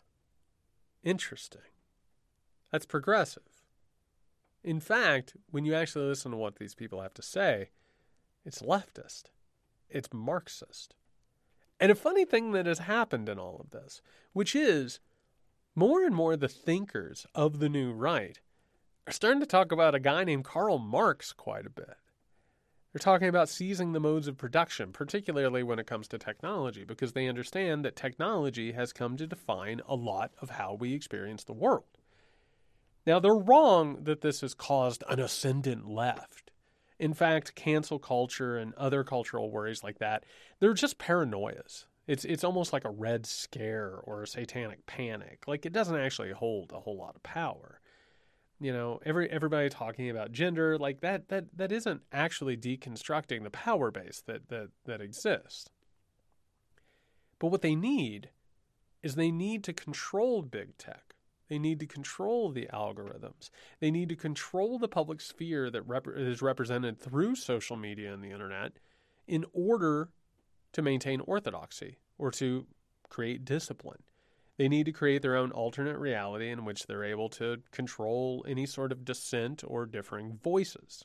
[1.03, 1.61] interesting.
[2.71, 3.43] That's progressive.
[4.63, 7.69] In fact, when you actually listen to what these people have to say,
[8.43, 9.25] it's leftist,
[9.89, 10.95] it's Marxist.
[11.79, 14.01] And a funny thing that has happened in all of this,
[14.33, 14.99] which is
[15.75, 18.39] more and more the thinkers of the new right
[19.07, 21.97] are starting to talk about a guy named Karl Marx quite a bit.
[22.91, 27.11] They're talking about seizing the modes of production, particularly when it comes to technology, because
[27.11, 31.51] they understand that technology has come to define a lot of how we experience the
[31.51, 31.97] world.
[33.05, 36.51] Now, they're wrong that this has caused an ascendant left.
[36.99, 40.23] In fact, cancel culture and other cultural worries like that,
[40.59, 41.85] they're just paranoias.
[42.07, 45.43] It's it's almost like a red scare or a satanic panic.
[45.47, 47.81] Like it doesn't actually hold a whole lot of power
[48.59, 53.49] you know every everybody talking about gender like that that that isn't actually deconstructing the
[53.49, 55.69] power base that that that exists
[57.39, 58.29] but what they need
[59.03, 61.04] is they need to control big tech
[61.47, 66.07] they need to control the algorithms they need to control the public sphere that rep-
[66.07, 68.73] is represented through social media and the internet
[69.27, 70.09] in order
[70.71, 72.65] to maintain orthodoxy or to
[73.09, 74.03] create discipline
[74.57, 78.65] they need to create their own alternate reality in which they're able to control any
[78.65, 81.03] sort of dissent or differing voices.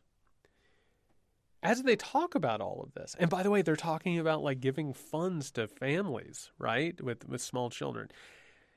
[1.62, 4.60] As they talk about all of this, and by the way, they're talking about like
[4.60, 8.08] giving funds to families, right, with with small children.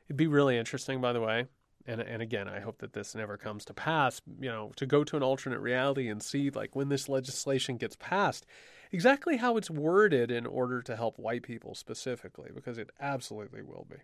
[0.07, 1.47] It'd be really interesting, by the way,
[1.85, 4.21] and and again, I hope that this never comes to pass.
[4.39, 7.95] You know, to go to an alternate reality and see like when this legislation gets
[7.95, 8.45] passed,
[8.91, 13.87] exactly how it's worded in order to help white people specifically, because it absolutely will
[13.89, 13.97] be.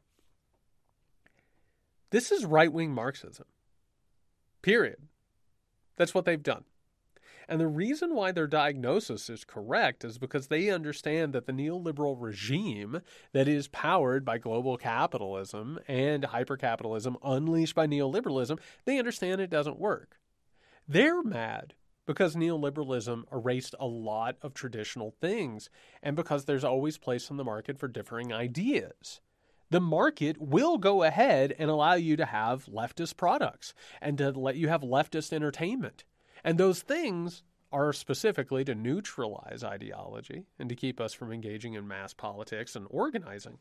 [2.12, 3.46] This is right wing Marxism.
[4.62, 4.98] Period.
[5.96, 6.64] That's what they've done.
[7.50, 12.16] And the reason why their diagnosis is correct is because they understand that the neoliberal
[12.18, 13.02] regime
[13.34, 19.80] that is powered by global capitalism and hypercapitalism unleashed by neoliberalism, they understand it doesn't
[19.80, 20.20] work.
[20.88, 21.74] They're mad
[22.06, 25.72] because neoliberalism erased a lot of traditional things
[26.04, 29.22] and because there's always place in the market for differing ideas
[29.72, 34.56] the market will go ahead and allow you to have leftist products and to let
[34.56, 36.04] you have leftist entertainment.
[36.44, 41.88] And those things are specifically to neutralize ideology and to keep us from engaging in
[41.88, 43.58] mass politics and organizing.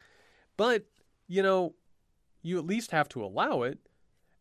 [0.56, 0.84] But,
[1.26, 1.74] you know,
[2.42, 3.78] you at least have to allow it.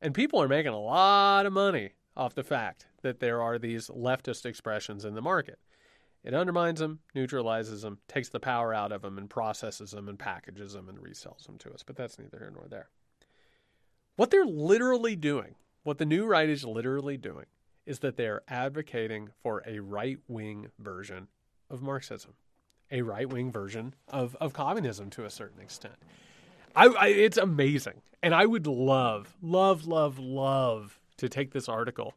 [0.01, 3.87] And people are making a lot of money off the fact that there are these
[3.87, 5.59] leftist expressions in the market.
[6.23, 10.19] It undermines them, neutralizes them, takes the power out of them, and processes them and
[10.19, 11.83] packages them and resells them to us.
[11.83, 12.89] But that's neither here nor there.
[14.15, 17.45] What they're literally doing, what the new right is literally doing,
[17.87, 21.27] is that they're advocating for a right wing version
[21.69, 22.33] of Marxism,
[22.91, 25.95] a right wing version of, of communism to a certain extent.
[26.75, 28.01] I, I, it's amazing.
[28.21, 32.13] And I would love, love, love, love to take this article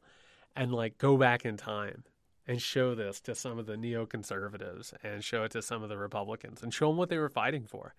[0.56, 2.02] and like go back in time
[2.48, 5.96] and show this to some of the neoconservatives and show it to some of the
[5.96, 7.94] Republicans and show them what they were fighting for,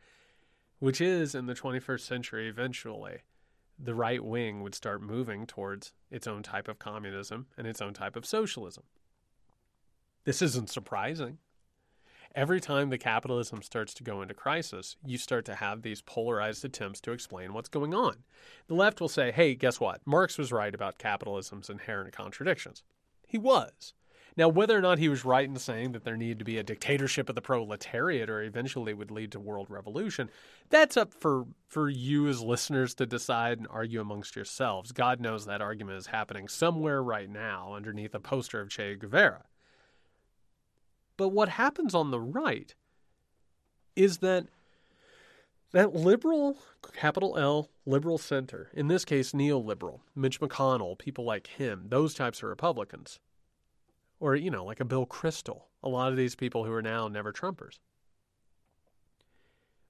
[0.80, 3.20] which is in the 21st century eventually
[3.84, 7.94] the right wing would start moving towards its own type of communism and its own
[7.94, 8.84] type of socialism.
[10.24, 11.40] This isn't surprising.
[12.34, 16.64] Every time the capitalism starts to go into crisis, you start to have these polarized
[16.64, 18.24] attempts to explain what's going on.
[18.68, 20.00] The left will say, hey, guess what?
[20.06, 22.84] Marx was right about capitalism's inherent contradictions.
[23.28, 23.94] He was.
[24.38, 26.64] Now, whether or not he was right in saying that there needed to be a
[26.64, 30.30] dictatorship of the proletariat or eventually would lead to world revolution,
[30.70, 34.94] that's up for, for you as listeners to decide and argue amongst yourselves.
[34.94, 39.44] God knows that argument is happening somewhere right now underneath a poster of Che Guevara.
[41.18, 42.74] But what happens on the right
[43.96, 44.48] is that
[45.72, 46.58] that liberal,
[46.94, 52.44] capital L, liberal center, in this case neoliberal, Mitch McConnell, people like him, those types
[52.44, 53.20] of Republicans,
[54.22, 57.08] or, you know, like a Bill Kristol, a lot of these people who are now
[57.08, 57.80] never Trumpers.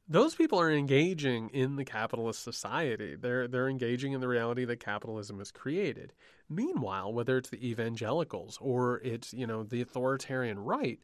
[0.08, 3.16] Those people are engaging in the capitalist society.
[3.16, 6.12] They're they're engaging in the reality that capitalism has created.
[6.50, 11.00] Meanwhile, whether it's the evangelicals or it's, you know, the authoritarian right,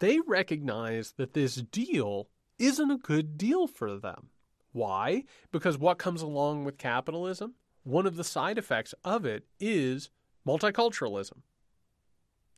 [0.00, 4.28] they recognize that this deal isn't a good deal for them.
[4.72, 5.24] Why?
[5.52, 7.54] Because what comes along with capitalism?
[7.84, 10.10] One of the side effects of it is
[10.46, 11.38] multiculturalism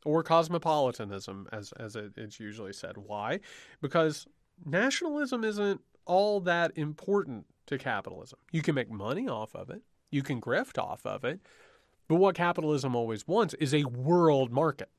[0.05, 2.97] or cosmopolitanism, as, as it, it's usually said.
[2.97, 3.39] Why?
[3.81, 4.27] Because
[4.65, 8.39] nationalism isn't all that important to capitalism.
[8.51, 11.39] You can make money off of it, you can grift off of it,
[12.07, 14.89] but what capitalism always wants is a world market.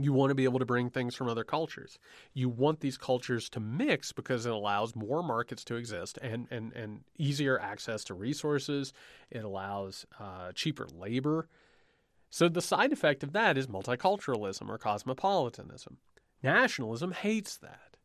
[0.00, 1.98] You want to be able to bring things from other cultures.
[2.32, 6.72] You want these cultures to mix because it allows more markets to exist and, and,
[6.72, 8.92] and easier access to resources.
[9.30, 11.48] It allows uh, cheaper labor.
[12.34, 15.98] So the side effect of that is multiculturalism or cosmopolitanism.
[16.42, 17.96] Nationalism hates that.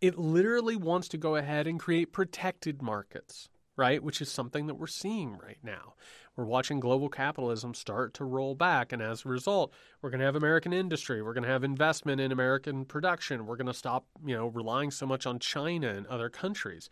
[0.00, 4.02] It literally wants to go ahead and create protected markets, right?
[4.02, 5.94] Which is something that we're seeing right now.
[6.34, 8.92] We're watching global capitalism start to roll back.
[8.92, 11.22] And as a result, we're going to have American industry.
[11.22, 13.46] We're going to have investment in American production.
[13.46, 16.90] We're going to stop, you know, relying so much on China and other countries,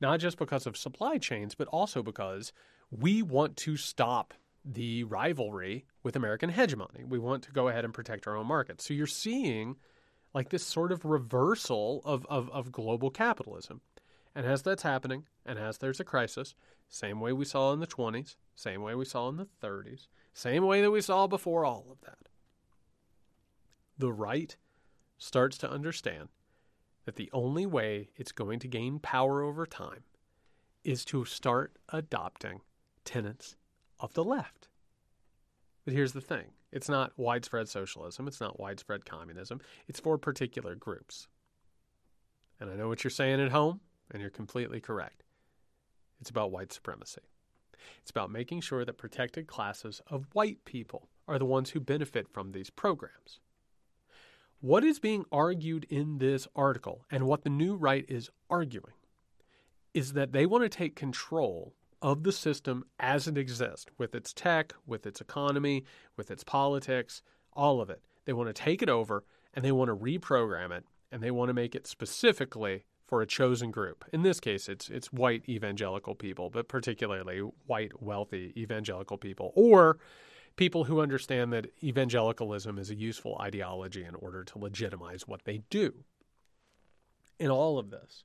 [0.00, 2.52] not just because of supply chains, but also because
[2.92, 7.04] we want to stop the rivalry with American hegemony.
[7.04, 8.80] We want to go ahead and protect our own market.
[8.80, 9.76] So you're seeing
[10.34, 13.80] like this sort of reversal of, of, of global capitalism.
[14.34, 16.54] And as that's happening, and as there's a crisis,
[16.88, 20.64] same way we saw in the 20s, same way we saw in the 30s, same
[20.64, 22.28] way that we saw before all of that,
[23.96, 24.56] the right
[25.18, 26.28] starts to understand
[27.04, 30.04] that the only way it's going to gain power over time
[30.84, 32.60] is to start adopting
[33.04, 33.56] tenets
[34.00, 34.68] of the left.
[35.84, 40.74] But here's the thing it's not widespread socialism, it's not widespread communism, it's for particular
[40.74, 41.28] groups.
[42.60, 43.80] And I know what you're saying at home,
[44.10, 45.22] and you're completely correct.
[46.20, 47.22] It's about white supremacy.
[48.02, 52.28] It's about making sure that protected classes of white people are the ones who benefit
[52.28, 53.38] from these programs.
[54.60, 58.94] What is being argued in this article and what the new right is arguing
[59.94, 64.32] is that they want to take control of the system as it exists, with its
[64.32, 65.84] tech, with its economy,
[66.16, 68.02] with its politics, all of it.
[68.24, 71.48] They want to take it over and they want to reprogram it and they want
[71.48, 74.04] to make it specifically for a chosen group.
[74.12, 79.98] In this case, it's it's white evangelical people, but particularly white wealthy evangelical people or
[80.56, 85.62] people who understand that evangelicalism is a useful ideology in order to legitimize what they
[85.70, 86.04] do.
[87.38, 88.24] In all of this,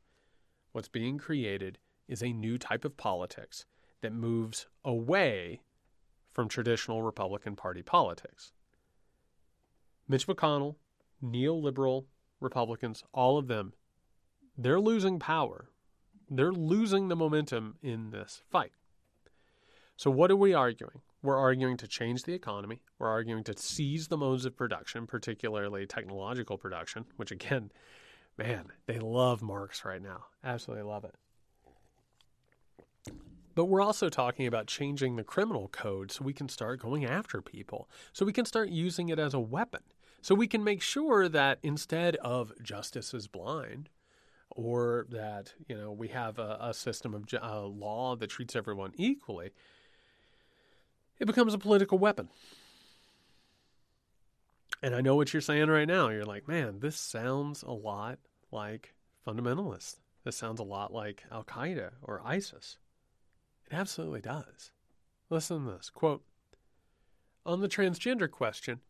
[0.74, 1.78] what's being created
[2.08, 3.66] is a new type of politics
[4.02, 5.62] that moves away
[6.34, 8.52] from traditional Republican Party politics.
[10.08, 10.76] Mitch McConnell,
[11.24, 12.06] neoliberal
[12.40, 13.74] Republicans, all of them,
[14.58, 15.70] they're losing power.
[16.30, 18.72] They're losing the momentum in this fight.
[19.96, 21.02] So, what are we arguing?
[21.22, 22.82] We're arguing to change the economy.
[23.00, 27.72] We're arguing to seize the modes of production, particularly technological production, which again,
[28.38, 30.26] man, they love Marx right now.
[30.44, 31.16] Absolutely love it.
[33.56, 37.42] But we're also talking about changing the criminal code so we can start going after
[37.42, 39.82] people, so we can start using it as a weapon,
[40.22, 43.90] so we can make sure that instead of justice is blind,
[44.50, 49.52] or that you know we have a, a system of law that treats everyone equally,
[51.20, 52.30] it becomes a political weapon.
[54.82, 56.10] And I know what you're saying right now.
[56.10, 58.20] You're like, man, this sounds a lot
[58.52, 58.94] like
[59.26, 59.96] fundamentalists.
[60.26, 62.78] This sounds a lot like Al Qaeda or ISIS.
[63.74, 64.72] It absolutely does.
[65.32, 66.24] Listen to this quote
[67.44, 68.82] On the transgender question,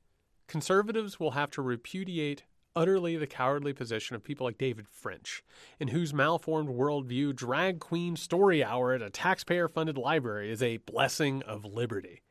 [0.46, 2.44] conservatives will have to repudiate
[2.76, 5.42] utterly the cowardly position of people like David French,
[5.80, 10.78] in whose malformed worldview drag queen story hour at a taxpayer funded library is a
[10.78, 12.22] blessing of liberty.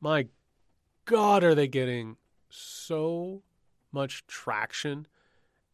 [0.00, 0.28] My
[1.04, 2.16] God, are they getting
[2.48, 3.42] so
[3.92, 5.06] much traction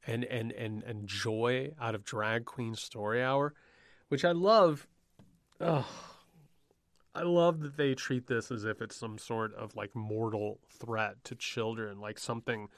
[0.05, 3.55] and, and, and, and joy out of drag queen story hour,
[4.09, 4.89] which I love
[5.65, 5.87] Oh,
[7.15, 11.23] I love that they treat this as if it's some sort of like mortal threat
[11.25, 12.69] to children, like something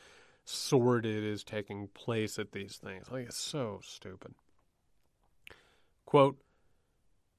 [0.45, 3.07] sordid is taking place at these things.
[3.11, 4.35] Like it's so stupid.
[6.05, 6.39] Quote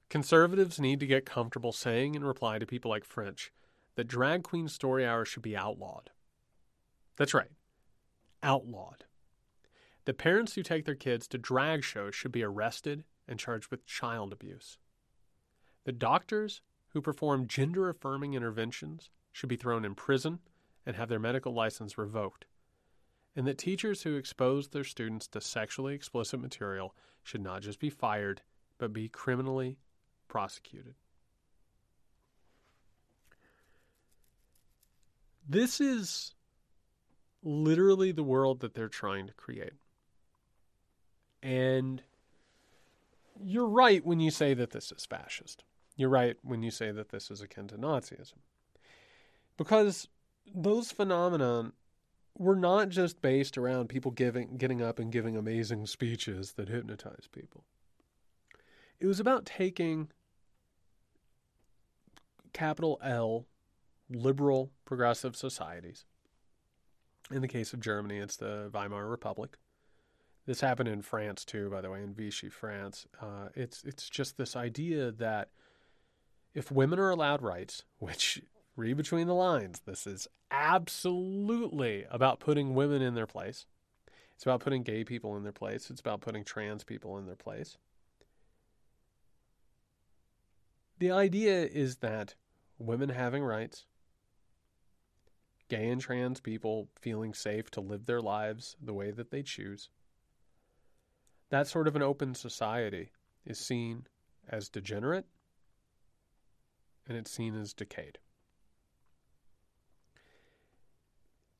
[0.08, 3.52] Conservatives need to get comfortable saying in reply to people like French
[3.94, 6.10] that drag queen story hour should be outlawed.
[7.16, 7.50] That's right,
[8.42, 9.04] outlawed.
[10.06, 13.86] The parents who take their kids to drag shows should be arrested and charged with
[13.86, 14.78] child abuse.
[15.86, 20.40] The doctors who perform gender affirming interventions should be thrown in prison
[20.84, 22.44] and have their medical license revoked.
[23.36, 27.88] And that teachers who expose their students to sexually explicit material should not just be
[27.88, 28.42] fired,
[28.78, 29.78] but be criminally
[30.26, 30.96] prosecuted.
[35.48, 36.34] This is
[37.44, 39.74] literally the world that they're trying to create.
[41.44, 42.02] And
[43.40, 45.62] you're right when you say that this is fascist.
[45.96, 48.34] You're right when you say that this is akin to Nazism.
[49.56, 50.08] Because
[50.54, 51.72] those phenomena
[52.38, 57.28] were not just based around people giving getting up and giving amazing speeches that hypnotize
[57.32, 57.64] people.
[59.00, 60.08] It was about taking
[62.52, 63.46] capital L
[64.08, 66.04] liberal progressive societies.
[67.30, 69.58] In the case of Germany, it's the Weimar Republic.
[70.46, 73.06] This happened in France too, by the way, in Vichy, France.
[73.20, 75.50] Uh, it's it's just this idea that
[76.56, 78.40] if women are allowed rights, which
[78.76, 83.66] read between the lines, this is absolutely about putting women in their place.
[84.34, 85.90] It's about putting gay people in their place.
[85.90, 87.76] It's about putting trans people in their place.
[90.98, 92.34] The idea is that
[92.78, 93.84] women having rights,
[95.68, 99.90] gay and trans people feeling safe to live their lives the way that they choose,
[101.50, 103.10] that sort of an open society
[103.44, 104.06] is seen
[104.48, 105.26] as degenerate
[107.06, 108.18] and it's seen as decayed.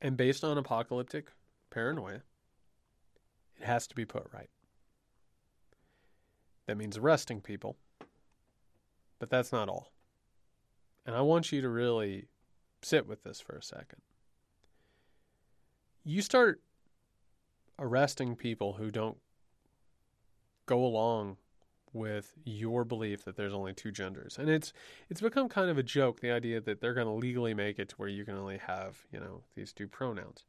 [0.01, 1.31] And based on apocalyptic
[1.69, 2.21] paranoia,
[3.59, 4.49] it has to be put right.
[6.67, 7.77] That means arresting people,
[9.19, 9.91] but that's not all.
[11.05, 12.27] And I want you to really
[12.81, 14.01] sit with this for a second.
[16.03, 16.61] You start
[17.79, 19.17] arresting people who don't
[20.65, 21.37] go along
[21.97, 24.37] with your belief that there's only two genders.
[24.37, 24.73] And it's
[25.09, 27.89] it's become kind of a joke the idea that they're going to legally make it
[27.89, 30.45] to where you can only have, you know, these two pronouns.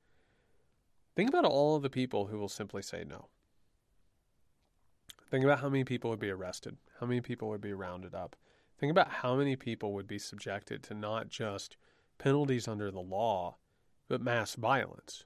[1.16, 3.26] Think about all of the people who will simply say no.
[5.30, 8.36] Think about how many people would be arrested, how many people would be rounded up.
[8.78, 11.76] Think about how many people would be subjected to not just
[12.18, 13.56] penalties under the law,
[14.08, 15.24] but mass violence.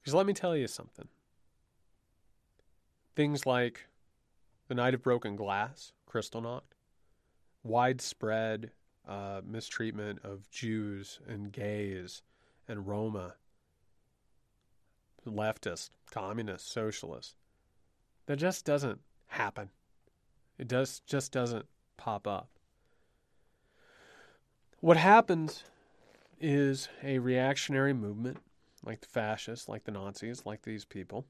[0.00, 1.08] Because let me tell you something.
[3.14, 3.86] Things like
[4.70, 6.62] the Night of Broken Glass, Crystal Kristallnacht,
[7.64, 8.70] widespread
[9.08, 12.22] uh, mistreatment of Jews and gays
[12.68, 13.34] and Roma,
[15.26, 17.34] leftists, communists, socialists.
[18.26, 19.70] That just doesn't happen.
[20.56, 21.66] It does just doesn't
[21.96, 22.48] pop up.
[24.78, 25.64] What happens
[26.40, 28.36] is a reactionary movement,
[28.84, 31.26] like the fascists, like the Nazis, like these people,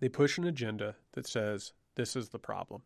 [0.00, 2.82] they push an agenda that says this is the problem.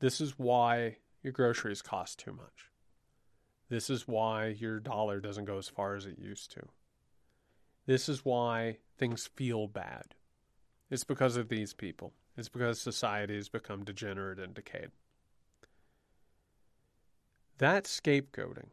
[0.00, 2.70] This is why your groceries cost too much.
[3.70, 6.60] This is why your dollar doesn't go as far as it used to.
[7.86, 10.14] This is why things feel bad.
[10.90, 12.12] It's because of these people.
[12.36, 14.90] It's because society has become degenerate and decayed.
[17.58, 18.68] That scapegoating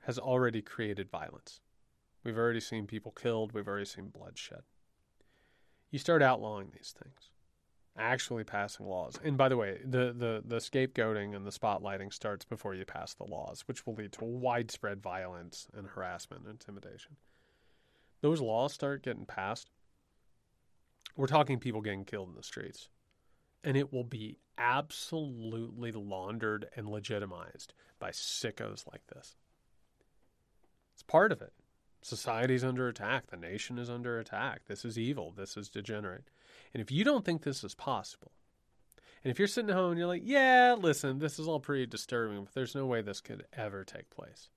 [0.00, 1.60] has already created violence.
[2.24, 4.62] We've already seen people killed, we've already seen bloodshed.
[5.92, 7.28] You start outlawing these things,
[7.98, 9.20] actually passing laws.
[9.22, 13.12] And by the way, the, the, the scapegoating and the spotlighting starts before you pass
[13.12, 17.16] the laws, which will lead to widespread violence and harassment and intimidation.
[18.22, 19.68] Those laws start getting passed.
[21.14, 22.88] We're talking people getting killed in the streets.
[23.62, 29.36] And it will be absolutely laundered and legitimized by sickos like this.
[30.94, 31.52] It's part of it.
[32.02, 33.28] Society's under attack.
[33.28, 34.62] The nation is under attack.
[34.66, 35.32] This is evil.
[35.36, 36.24] This is degenerate.
[36.74, 38.32] And if you don't think this is possible,
[39.24, 41.86] and if you're sitting at home and you're like, yeah, listen, this is all pretty
[41.86, 44.48] disturbing, but there's no way this could ever take place.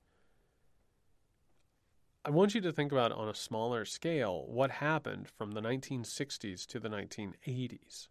[2.24, 6.66] I want you to think about on a smaller scale what happened from the 1960s
[6.66, 8.08] to the 1980s.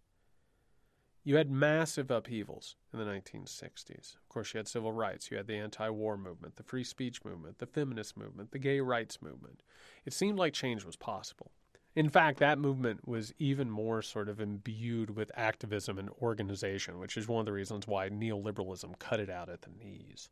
[1.27, 4.17] You had massive upheavals in the 1960s.
[4.17, 7.25] Of course, you had civil rights, you had the anti war movement, the free speech
[7.25, 9.63] movement, the feminist movement, the gay rights movement.
[10.05, 11.51] It seemed like change was possible.
[11.97, 17.17] In fact, that movement was even more sort of imbued with activism and organization, which
[17.17, 20.29] is one of the reasons why neoliberalism cut it out at the knees.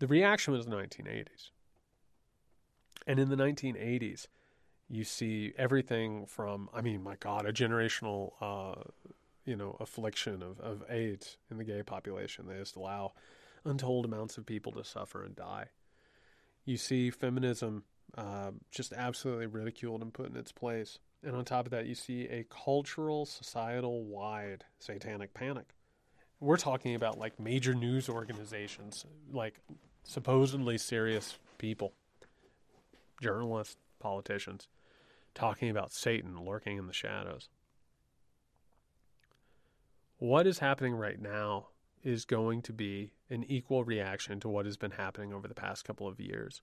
[0.00, 1.50] The reaction was the 1980s.
[3.06, 4.26] And in the 1980s,
[4.92, 8.74] you see everything from, I mean, my God, a generational, uh,
[9.46, 12.44] you know, affliction of, of AIDS in the gay population.
[12.46, 13.14] They just allow
[13.64, 15.68] untold amounts of people to suffer and die.
[16.66, 17.84] You see feminism
[18.18, 20.98] uh, just absolutely ridiculed and put in its place.
[21.24, 25.70] And on top of that, you see a cultural, societal wide satanic panic.
[26.38, 29.58] We're talking about like major news organizations, like
[30.04, 31.94] supposedly serious people,
[33.22, 34.68] journalists, politicians,
[35.34, 37.48] talking about Satan lurking in the shadows.
[40.18, 41.68] What is happening right now
[42.02, 45.84] is going to be an equal reaction to what has been happening over the past
[45.84, 46.60] couple of years.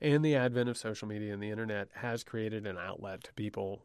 [0.00, 3.84] And the advent of social media and the internet has created an outlet to people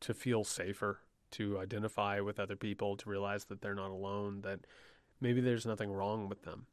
[0.00, 1.00] to feel safer,
[1.32, 4.60] to identify with other people, to realize that they're not alone, that
[5.20, 6.66] maybe there's nothing wrong with them.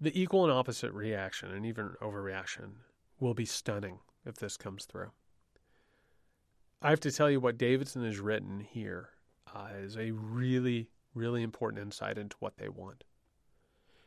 [0.00, 2.70] The equal and opposite reaction, and even overreaction,
[3.18, 5.10] will be stunning if this comes through.
[6.82, 9.10] I have to tell you what Davidson has written here
[9.54, 13.04] uh, is a really, really important insight into what they want.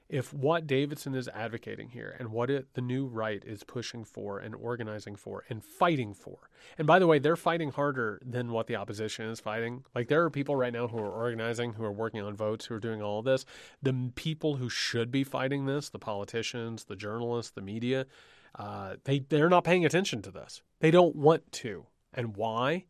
[0.09, 4.39] If what Davidson is advocating here and what it, the new right is pushing for
[4.39, 8.65] and organizing for and fighting for, and by the way, they're fighting harder than what
[8.65, 9.83] the opposition is fighting.
[9.93, 12.75] Like there are people right now who are organizing, who are working on votes, who
[12.75, 13.45] are doing all this.
[13.83, 18.07] The people who should be fighting this, the politicians, the journalists, the media,
[18.55, 20.63] uh, they they're not paying attention to this.
[20.79, 21.85] They don't want to.
[22.13, 22.85] And why?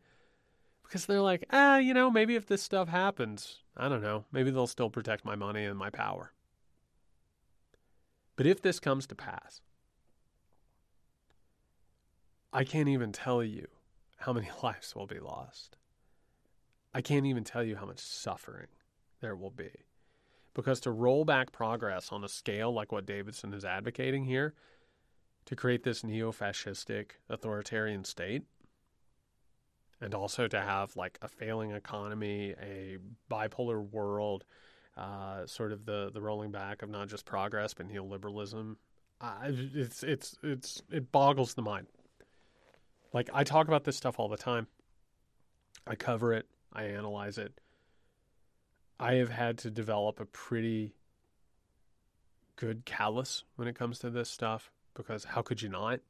[0.84, 4.52] Because they're like, ah, you know, maybe if this stuff happens, I don't know, maybe
[4.52, 6.34] they'll still protect my money and my power.
[8.36, 9.62] But if this comes to pass,
[12.52, 13.68] I can't even tell you
[14.18, 15.78] how many lives will be lost.
[16.94, 18.68] I can't even tell you how much suffering
[19.22, 19.72] there will be.
[20.54, 24.54] Because to roll back progress on a scale like what Davidson is advocating here,
[25.46, 28.44] to create this neo fascistic authoritarian state,
[30.04, 32.98] and also to have like a failing economy, a
[33.32, 34.44] bipolar world,
[34.98, 38.76] uh, sort of the the rolling back of not just progress but neoliberalism.
[39.22, 41.88] Uh, it's it's it's it boggles the mind.
[43.14, 44.68] Like I talk about this stuff all the time.
[45.88, 46.48] I cover it.
[46.74, 47.58] I analyze it.
[49.00, 50.96] I have had to develop a pretty
[52.58, 56.02] good callus when it comes to this stuff because how could you not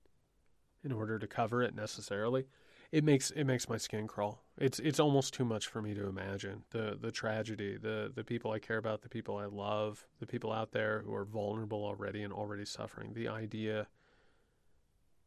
[0.83, 2.45] in order to cover it necessarily?
[2.93, 4.43] It makes it makes my skin crawl.
[4.55, 6.63] It's it's almost too much for me to imagine.
[6.69, 10.53] The the tragedy, the the people I care about, the people I love, the people
[10.53, 13.13] out there who are vulnerable already and already suffering.
[13.15, 13.87] The idea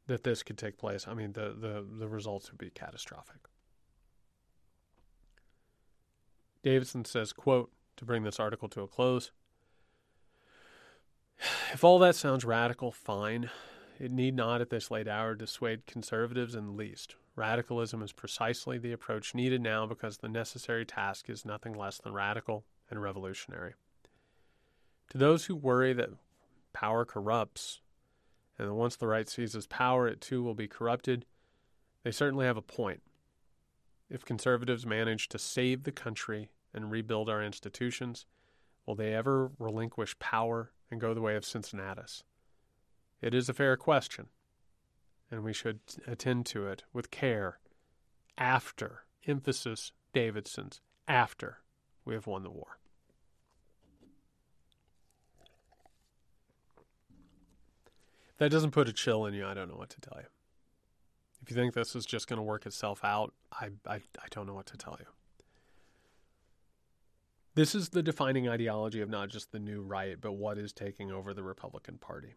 [0.07, 3.49] that this could take place, I mean, the the the results would be catastrophic.
[6.63, 9.33] Davidson says, quote, to bring this article to a close,
[11.73, 13.51] if all that sounds radical, fine.
[13.99, 17.17] It need not at this late hour dissuade conservatives in the least.
[17.35, 22.13] Radicalism is precisely the approach needed now because the necessary task is nothing less than
[22.13, 23.75] radical and revolutionary.
[25.11, 26.11] To those who worry that
[26.73, 27.81] power corrupts,
[28.59, 31.25] and that once the right seizes power, it too will be corrupted,
[32.03, 33.03] they certainly have a point.
[34.11, 38.27] If conservatives manage to save the country and rebuild our institutions,
[38.85, 42.23] will they ever relinquish power and go the way of Cincinnatus?
[43.21, 44.27] It is a fair question,
[45.31, 47.59] and we should attend to it with care
[48.37, 51.59] after, emphasis Davidson's, after
[52.05, 52.79] we have won the war.
[58.31, 60.29] If that doesn't put a chill in you, I don't know what to tell you.
[61.43, 64.47] If you think this is just going to work itself out, I, I, I don't
[64.47, 65.07] know what to tell you.
[67.55, 71.11] This is the defining ideology of not just the new right, but what is taking
[71.11, 72.35] over the Republican Party.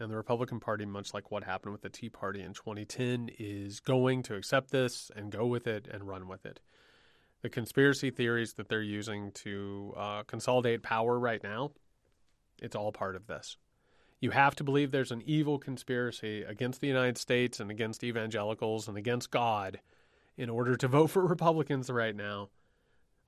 [0.00, 3.80] And the Republican Party, much like what happened with the Tea Party in 2010, is
[3.80, 6.60] going to accept this and go with it and run with it.
[7.42, 11.72] The conspiracy theories that they're using to uh, consolidate power right now,
[12.62, 13.56] it's all part of this.
[14.20, 18.88] You have to believe there's an evil conspiracy against the United States and against evangelicals
[18.88, 19.80] and against God
[20.36, 22.48] in order to vote for Republicans right now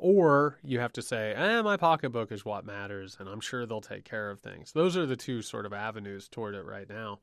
[0.01, 3.83] or you have to say, eh, my pocketbook is what matters, and I'm sure they'll
[3.83, 4.73] take care of things.
[4.73, 7.21] Those are the two sort of avenues toward it right now.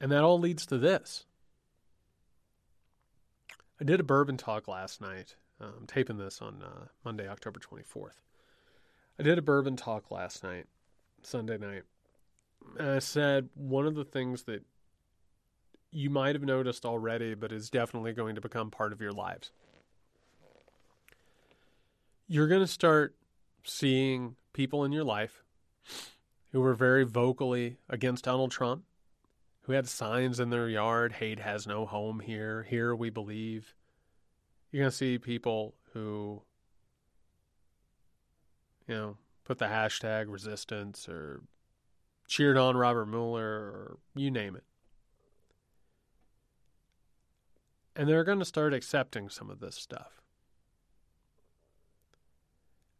[0.00, 1.26] And that all leads to this.
[3.80, 5.36] I did a bourbon talk last night.
[5.60, 8.22] I'm um, taping this on uh, Monday, October 24th.
[9.18, 10.66] I did a bourbon talk last night,
[11.22, 11.82] Sunday night.
[12.78, 14.64] And I said one of the things that
[15.90, 19.52] you might have noticed already, but is definitely going to become part of your lives
[22.26, 23.14] you're going to start
[23.64, 25.42] seeing people in your life
[26.52, 28.84] who were very vocally against Donald Trump,
[29.62, 33.74] who had signs in their yard, hate has no home here, here we believe.
[34.70, 36.42] You're going to see people who,
[38.86, 41.42] you know, put the hashtag resistance or
[42.26, 44.64] cheered on Robert Mueller or you name it.
[47.96, 50.23] And they're going to start accepting some of this stuff.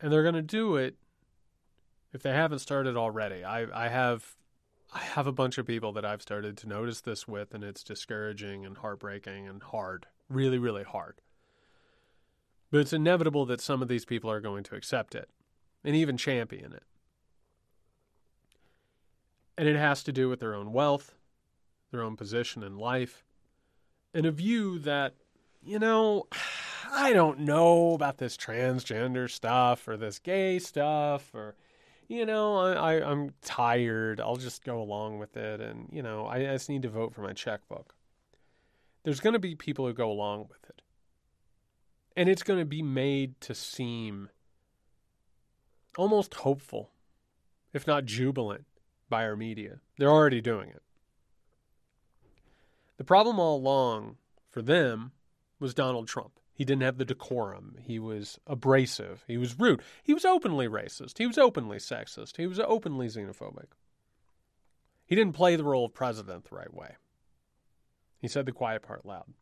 [0.00, 0.96] And they're going to do it
[2.12, 3.44] if they haven't started already.
[3.44, 4.36] I, I have
[4.92, 7.82] I have a bunch of people that I've started to notice this with, and it's
[7.82, 11.20] discouraging and heartbreaking and hard, really, really hard.
[12.70, 15.28] But it's inevitable that some of these people are going to accept it
[15.82, 16.84] and even champion it.
[19.58, 21.14] And it has to do with their own wealth,
[21.90, 23.24] their own position in life,
[24.12, 25.14] and a view that,
[25.62, 26.28] you know,
[26.94, 31.56] I don't know about this transgender stuff or this gay stuff or
[32.08, 34.20] you know, I, I am tired.
[34.20, 37.14] I'll just go along with it, and you know, I, I just need to vote
[37.14, 37.94] for my checkbook.
[39.04, 40.82] There's going to be people who go along with it,
[42.16, 44.28] and it's going to be made to seem
[45.96, 46.90] almost hopeful,
[47.72, 48.66] if not jubilant,
[49.08, 49.80] by our media.
[49.98, 50.82] They're already doing it.
[52.96, 54.16] The problem all along
[54.50, 55.12] for them
[55.58, 56.38] was Donald Trump.
[56.54, 57.76] He didn't have the decorum.
[57.82, 59.24] He was abrasive.
[59.26, 59.82] He was rude.
[60.04, 61.18] He was openly racist.
[61.18, 62.36] He was openly sexist.
[62.36, 63.72] He was openly xenophobic.
[65.04, 66.94] He didn't play the role of president the right way.
[68.20, 69.34] He said the quiet part loud.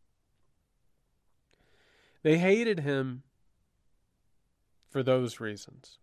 [2.23, 3.25] They hated him
[4.89, 5.99] for those reasons.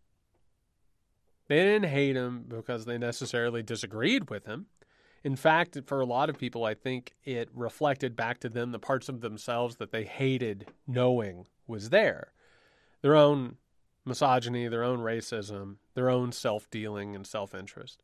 [1.48, 4.68] They didn't hate him because they necessarily disagreed with him.
[5.24, 8.80] In fact, for a lot of people, I think it reflected back to them the
[8.80, 12.32] parts of themselves that they hated knowing was there
[13.02, 13.56] their own
[14.06, 18.02] misogyny, their own racism, their own self dealing and self interest.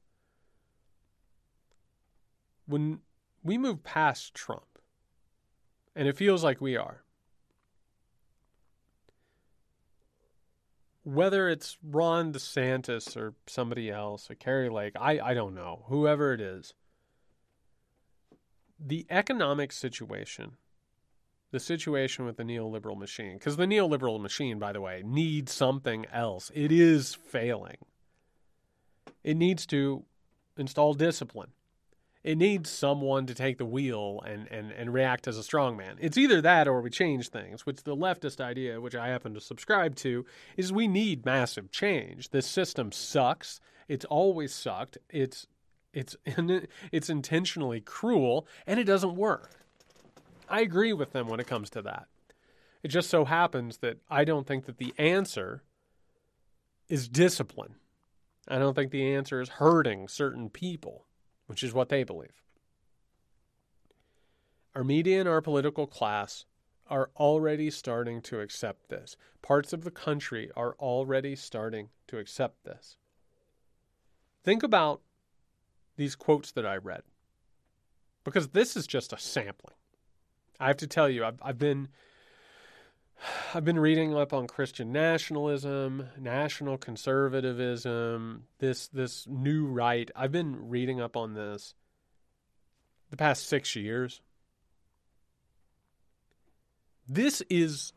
[2.65, 2.99] When
[3.43, 4.79] we move past Trump,
[5.95, 7.03] and it feels like we are,
[11.03, 16.33] whether it's Ron DeSantis or somebody else or Kari Lake, I, I don't know, whoever
[16.33, 16.73] it is
[18.79, 20.57] the economic situation,
[21.51, 26.05] the situation with the neoliberal machine, because the neoliberal machine, by the way, needs something
[26.11, 26.51] else.
[26.53, 27.77] It is failing.
[29.23, 30.03] It needs to
[30.57, 31.51] install discipline.
[32.23, 35.97] It needs someone to take the wheel and, and, and react as a strongman.
[35.99, 39.39] It's either that or we change things, which the leftist idea, which I happen to
[39.39, 40.25] subscribe to,
[40.57, 42.31] is we need massive change.
[42.31, 43.59] This system sucks.
[43.87, 44.97] It's always sucked.
[45.07, 45.45] It's
[45.95, 46.15] it's
[46.91, 49.49] it's intentionally cruel and it doesn't work.
[50.47, 52.07] I agree with them when it comes to that.
[52.83, 55.63] It just so happens that I don't think that the answer
[56.87, 57.75] is discipline.
[58.47, 61.07] I don't think the answer is hurting certain people,
[61.47, 62.43] which is what they believe.
[64.75, 66.45] Our media and our political class
[66.87, 69.15] are already starting to accept this.
[69.41, 72.97] Parts of the country are already starting to accept this.
[74.43, 75.01] Think about
[75.97, 77.03] these quotes that I read
[78.23, 79.75] because this is just a sampling.
[80.59, 81.87] I have to tell you, I've, I've been
[83.53, 90.09] I've been reading up on Christian nationalism, national conservatism, this this new right.
[90.15, 91.75] I've been reading up on this
[93.11, 94.21] the past 6 years.
[97.07, 97.93] This is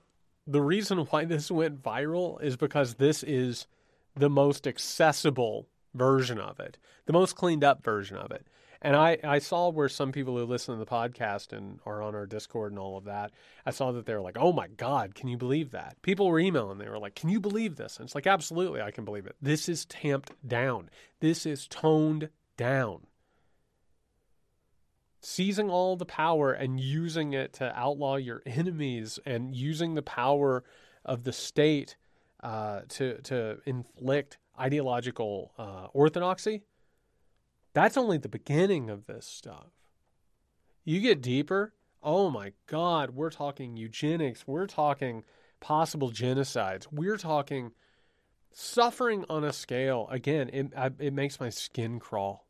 [0.47, 3.67] the reason why this went viral is because this is
[4.15, 8.47] the most accessible version of it, the most cleaned up version of it.
[8.81, 12.15] And I, I saw where some people who listen to the podcast and are on
[12.15, 13.33] our Discord and all of that,
[13.67, 16.01] I saw that they were like, oh my God, can you believe that?
[16.03, 16.79] People were emailing.
[16.79, 17.97] They were like, can you believe this?
[17.97, 19.35] And it's like, absolutely, I can believe it.
[19.43, 20.91] This is tamped down.
[21.19, 23.07] This is toned down.
[25.21, 30.63] Seizing all the power and using it to outlaw your enemies and using the power
[31.05, 31.97] of the state
[32.45, 36.63] uh, to, to inflict ideological uh, orthodoxy
[37.75, 39.69] that's only the beginning of this stuff.
[40.85, 45.23] You get deeper, oh my God, we're talking eugenics, we're talking
[45.61, 47.73] possible genocides, we're talking
[48.53, 50.09] suffering on a scale.
[50.11, 52.47] Again, it, it makes my skin crawl.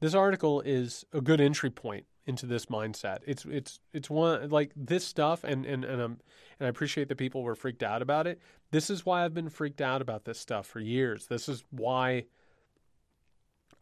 [0.00, 3.18] This article is a good entry point into this mindset.
[3.26, 6.18] It's it's it's one like this stuff, and and and um,
[6.58, 8.40] and I appreciate that people were freaked out about it.
[8.70, 11.26] This is why I've been freaked out about this stuff for years.
[11.26, 12.24] This is why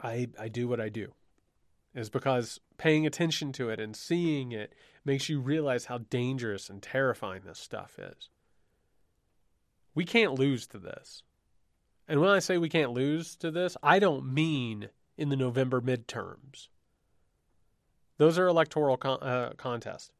[0.01, 1.13] I, I do what I do
[1.93, 4.73] is because paying attention to it and seeing it
[5.03, 8.29] makes you realize how dangerous and terrifying this stuff is.
[9.93, 11.23] We can't lose to this.
[12.07, 15.81] And when I say we can't lose to this, I don't mean in the November
[15.81, 16.69] midterms.
[18.21, 20.11] Those are electoral con- uh, contests.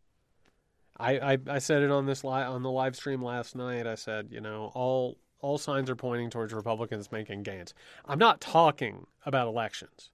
[0.97, 3.86] I, I, I said it on this li- on the live stream last night.
[3.86, 7.76] I said, you know, all all signs are pointing towards Republicans making gains.
[8.04, 10.10] I'm not talking about elections.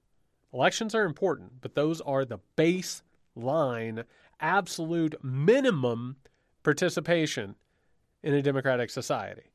[0.54, 4.04] Elections are important, but those are the baseline,
[4.42, 6.18] absolute minimum
[6.64, 7.56] participation
[8.22, 9.54] in a democratic society.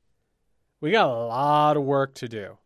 [0.80, 2.56] We got a lot of work to do.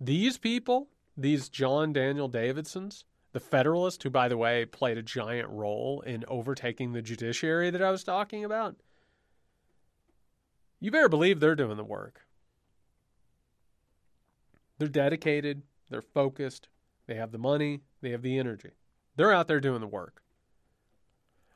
[0.00, 0.86] These people,
[1.16, 6.24] these John Daniel Davidsons, the Federalists, who, by the way, played a giant role in
[6.26, 8.76] overtaking the judiciary that I was talking about,
[10.80, 12.22] you better believe they're doing the work.
[14.78, 16.68] They're dedicated, they're focused,
[17.06, 18.70] they have the money, they have the energy.
[19.16, 20.22] They're out there doing the work.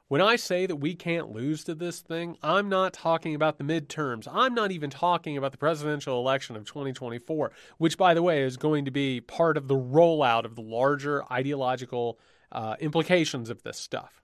[0.09, 3.65] When I say that we can't lose to this thing, I'm not talking about the
[3.65, 4.29] midterms.
[4.31, 8.59] I'm not even talking about the presidential election of 2024, which, by the way, is
[8.59, 12.19] going to be part of the rollout of the larger ideological
[12.53, 14.23] uh, implications of this stuff.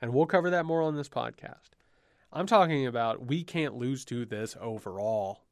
[0.00, 1.70] And we'll cover that more on this podcast.
[2.32, 5.42] I'm talking about we can't lose to this overall.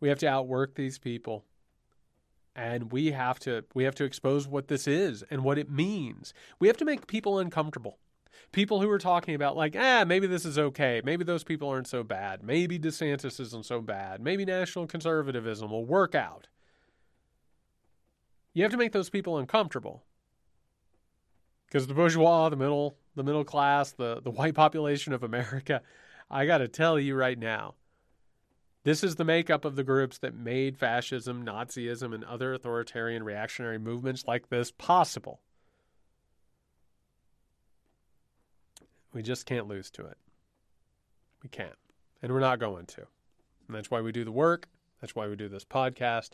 [0.00, 1.44] We have to outwork these people.
[2.58, 6.34] And we have to we have to expose what this is and what it means.
[6.58, 7.98] We have to make people uncomfortable.
[8.50, 11.00] People who are talking about like, ah, maybe this is okay.
[11.04, 12.42] Maybe those people aren't so bad.
[12.42, 14.20] Maybe DeSantis isn't so bad.
[14.20, 16.48] Maybe national conservatism will work out.
[18.54, 20.02] You have to make those people uncomfortable.
[21.66, 25.80] Because the bourgeois, the middle, the middle class, the, the white population of America,
[26.28, 27.74] I got to tell you right now,
[28.88, 33.78] this is the makeup of the groups that made fascism, Nazism, and other authoritarian reactionary
[33.78, 35.40] movements like this possible.
[39.12, 40.16] We just can't lose to it.
[41.42, 41.76] We can't.
[42.22, 43.06] And we're not going to.
[43.66, 44.68] And that's why we do the work.
[45.02, 46.30] That's why we do this podcast.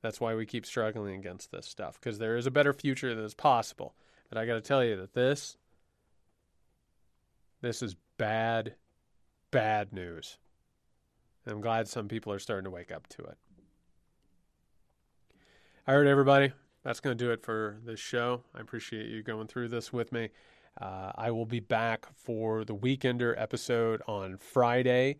[0.00, 3.22] That's why we keep struggling against this stuff because there is a better future that
[3.22, 3.94] is possible.
[4.30, 5.58] But I got to tell you that this
[7.60, 8.74] this is bad
[9.50, 10.38] bad news.
[11.46, 13.36] I'm glad some people are starting to wake up to it.
[15.86, 16.52] All right, everybody.
[16.82, 18.42] That's going to do it for this show.
[18.54, 20.30] I appreciate you going through this with me.
[20.80, 25.18] Uh, I will be back for the Weekender episode on Friday.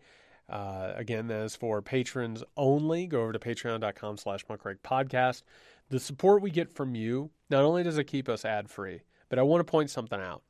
[0.49, 3.07] Uh, again, that is for patrons only.
[3.07, 5.43] Go over to patreon.com slash podcast.
[5.89, 9.39] The support we get from you, not only does it keep us ad free, but
[9.39, 10.43] I want to point something out.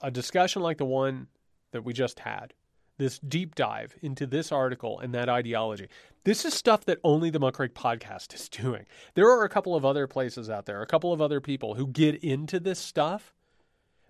[0.00, 1.28] A discussion like the one
[1.72, 2.54] that we just had
[3.00, 5.88] this deep dive into this article and that ideology.
[6.24, 8.84] This is stuff that only the Muckrake podcast is doing.
[9.14, 11.86] There are a couple of other places out there, a couple of other people who
[11.86, 13.32] get into this stuff.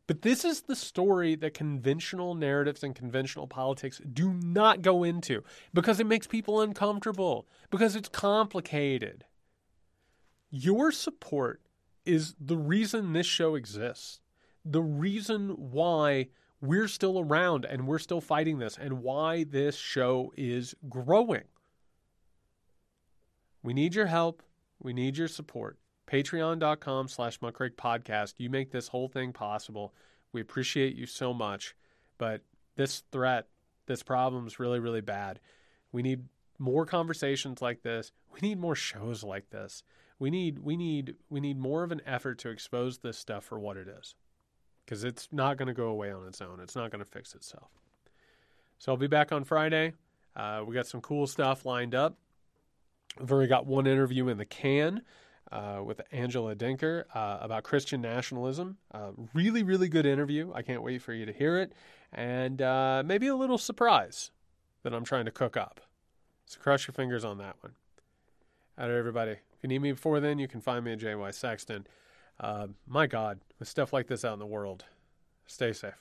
[0.08, 5.44] But this is the story that conventional narratives and conventional politics do not go into
[5.72, 9.24] because it makes people uncomfortable, because it's complicated.
[10.50, 11.62] Your support
[12.04, 14.20] is the reason this show exists,
[14.64, 16.26] the reason why
[16.60, 21.44] we're still around and we're still fighting this and why this show is growing.
[23.62, 24.42] We need your help.
[24.78, 25.78] We need your support.
[26.06, 28.34] Patreon.com slash Muckrake Podcast.
[28.38, 29.94] You make this whole thing possible.
[30.32, 31.74] We appreciate you so much.
[32.18, 32.42] But
[32.76, 33.46] this threat,
[33.86, 35.40] this problem is really, really bad.
[35.92, 36.24] We need
[36.58, 38.12] more conversations like this.
[38.32, 39.82] We need more shows like this.
[40.18, 43.58] We need we need we need more of an effort to expose this stuff for
[43.58, 44.14] what it is
[44.90, 46.58] because it's not going to go away on its own.
[46.60, 47.70] It's not going to fix itself.
[48.78, 49.92] So I'll be back on Friday.
[50.34, 52.16] Uh, we got some cool stuff lined up.
[53.20, 55.02] I've already got one interview in the can.
[55.52, 58.78] uh, with Angela Denker uh, about Christian nationalism.
[58.92, 60.52] Uh, really, really good interview.
[60.54, 61.72] I can't wait for you to hear it.
[62.12, 64.30] And uh, maybe a little surprise
[64.82, 65.80] that I'm trying to cook up.
[66.46, 67.72] So cross your fingers on that one.
[68.78, 69.32] All right, everybody.
[69.32, 71.86] If you need me before then, you can find me at JY Sexton.
[72.40, 74.84] Uh, my God, with stuff like this out in the world,
[75.46, 75.92] stay safe.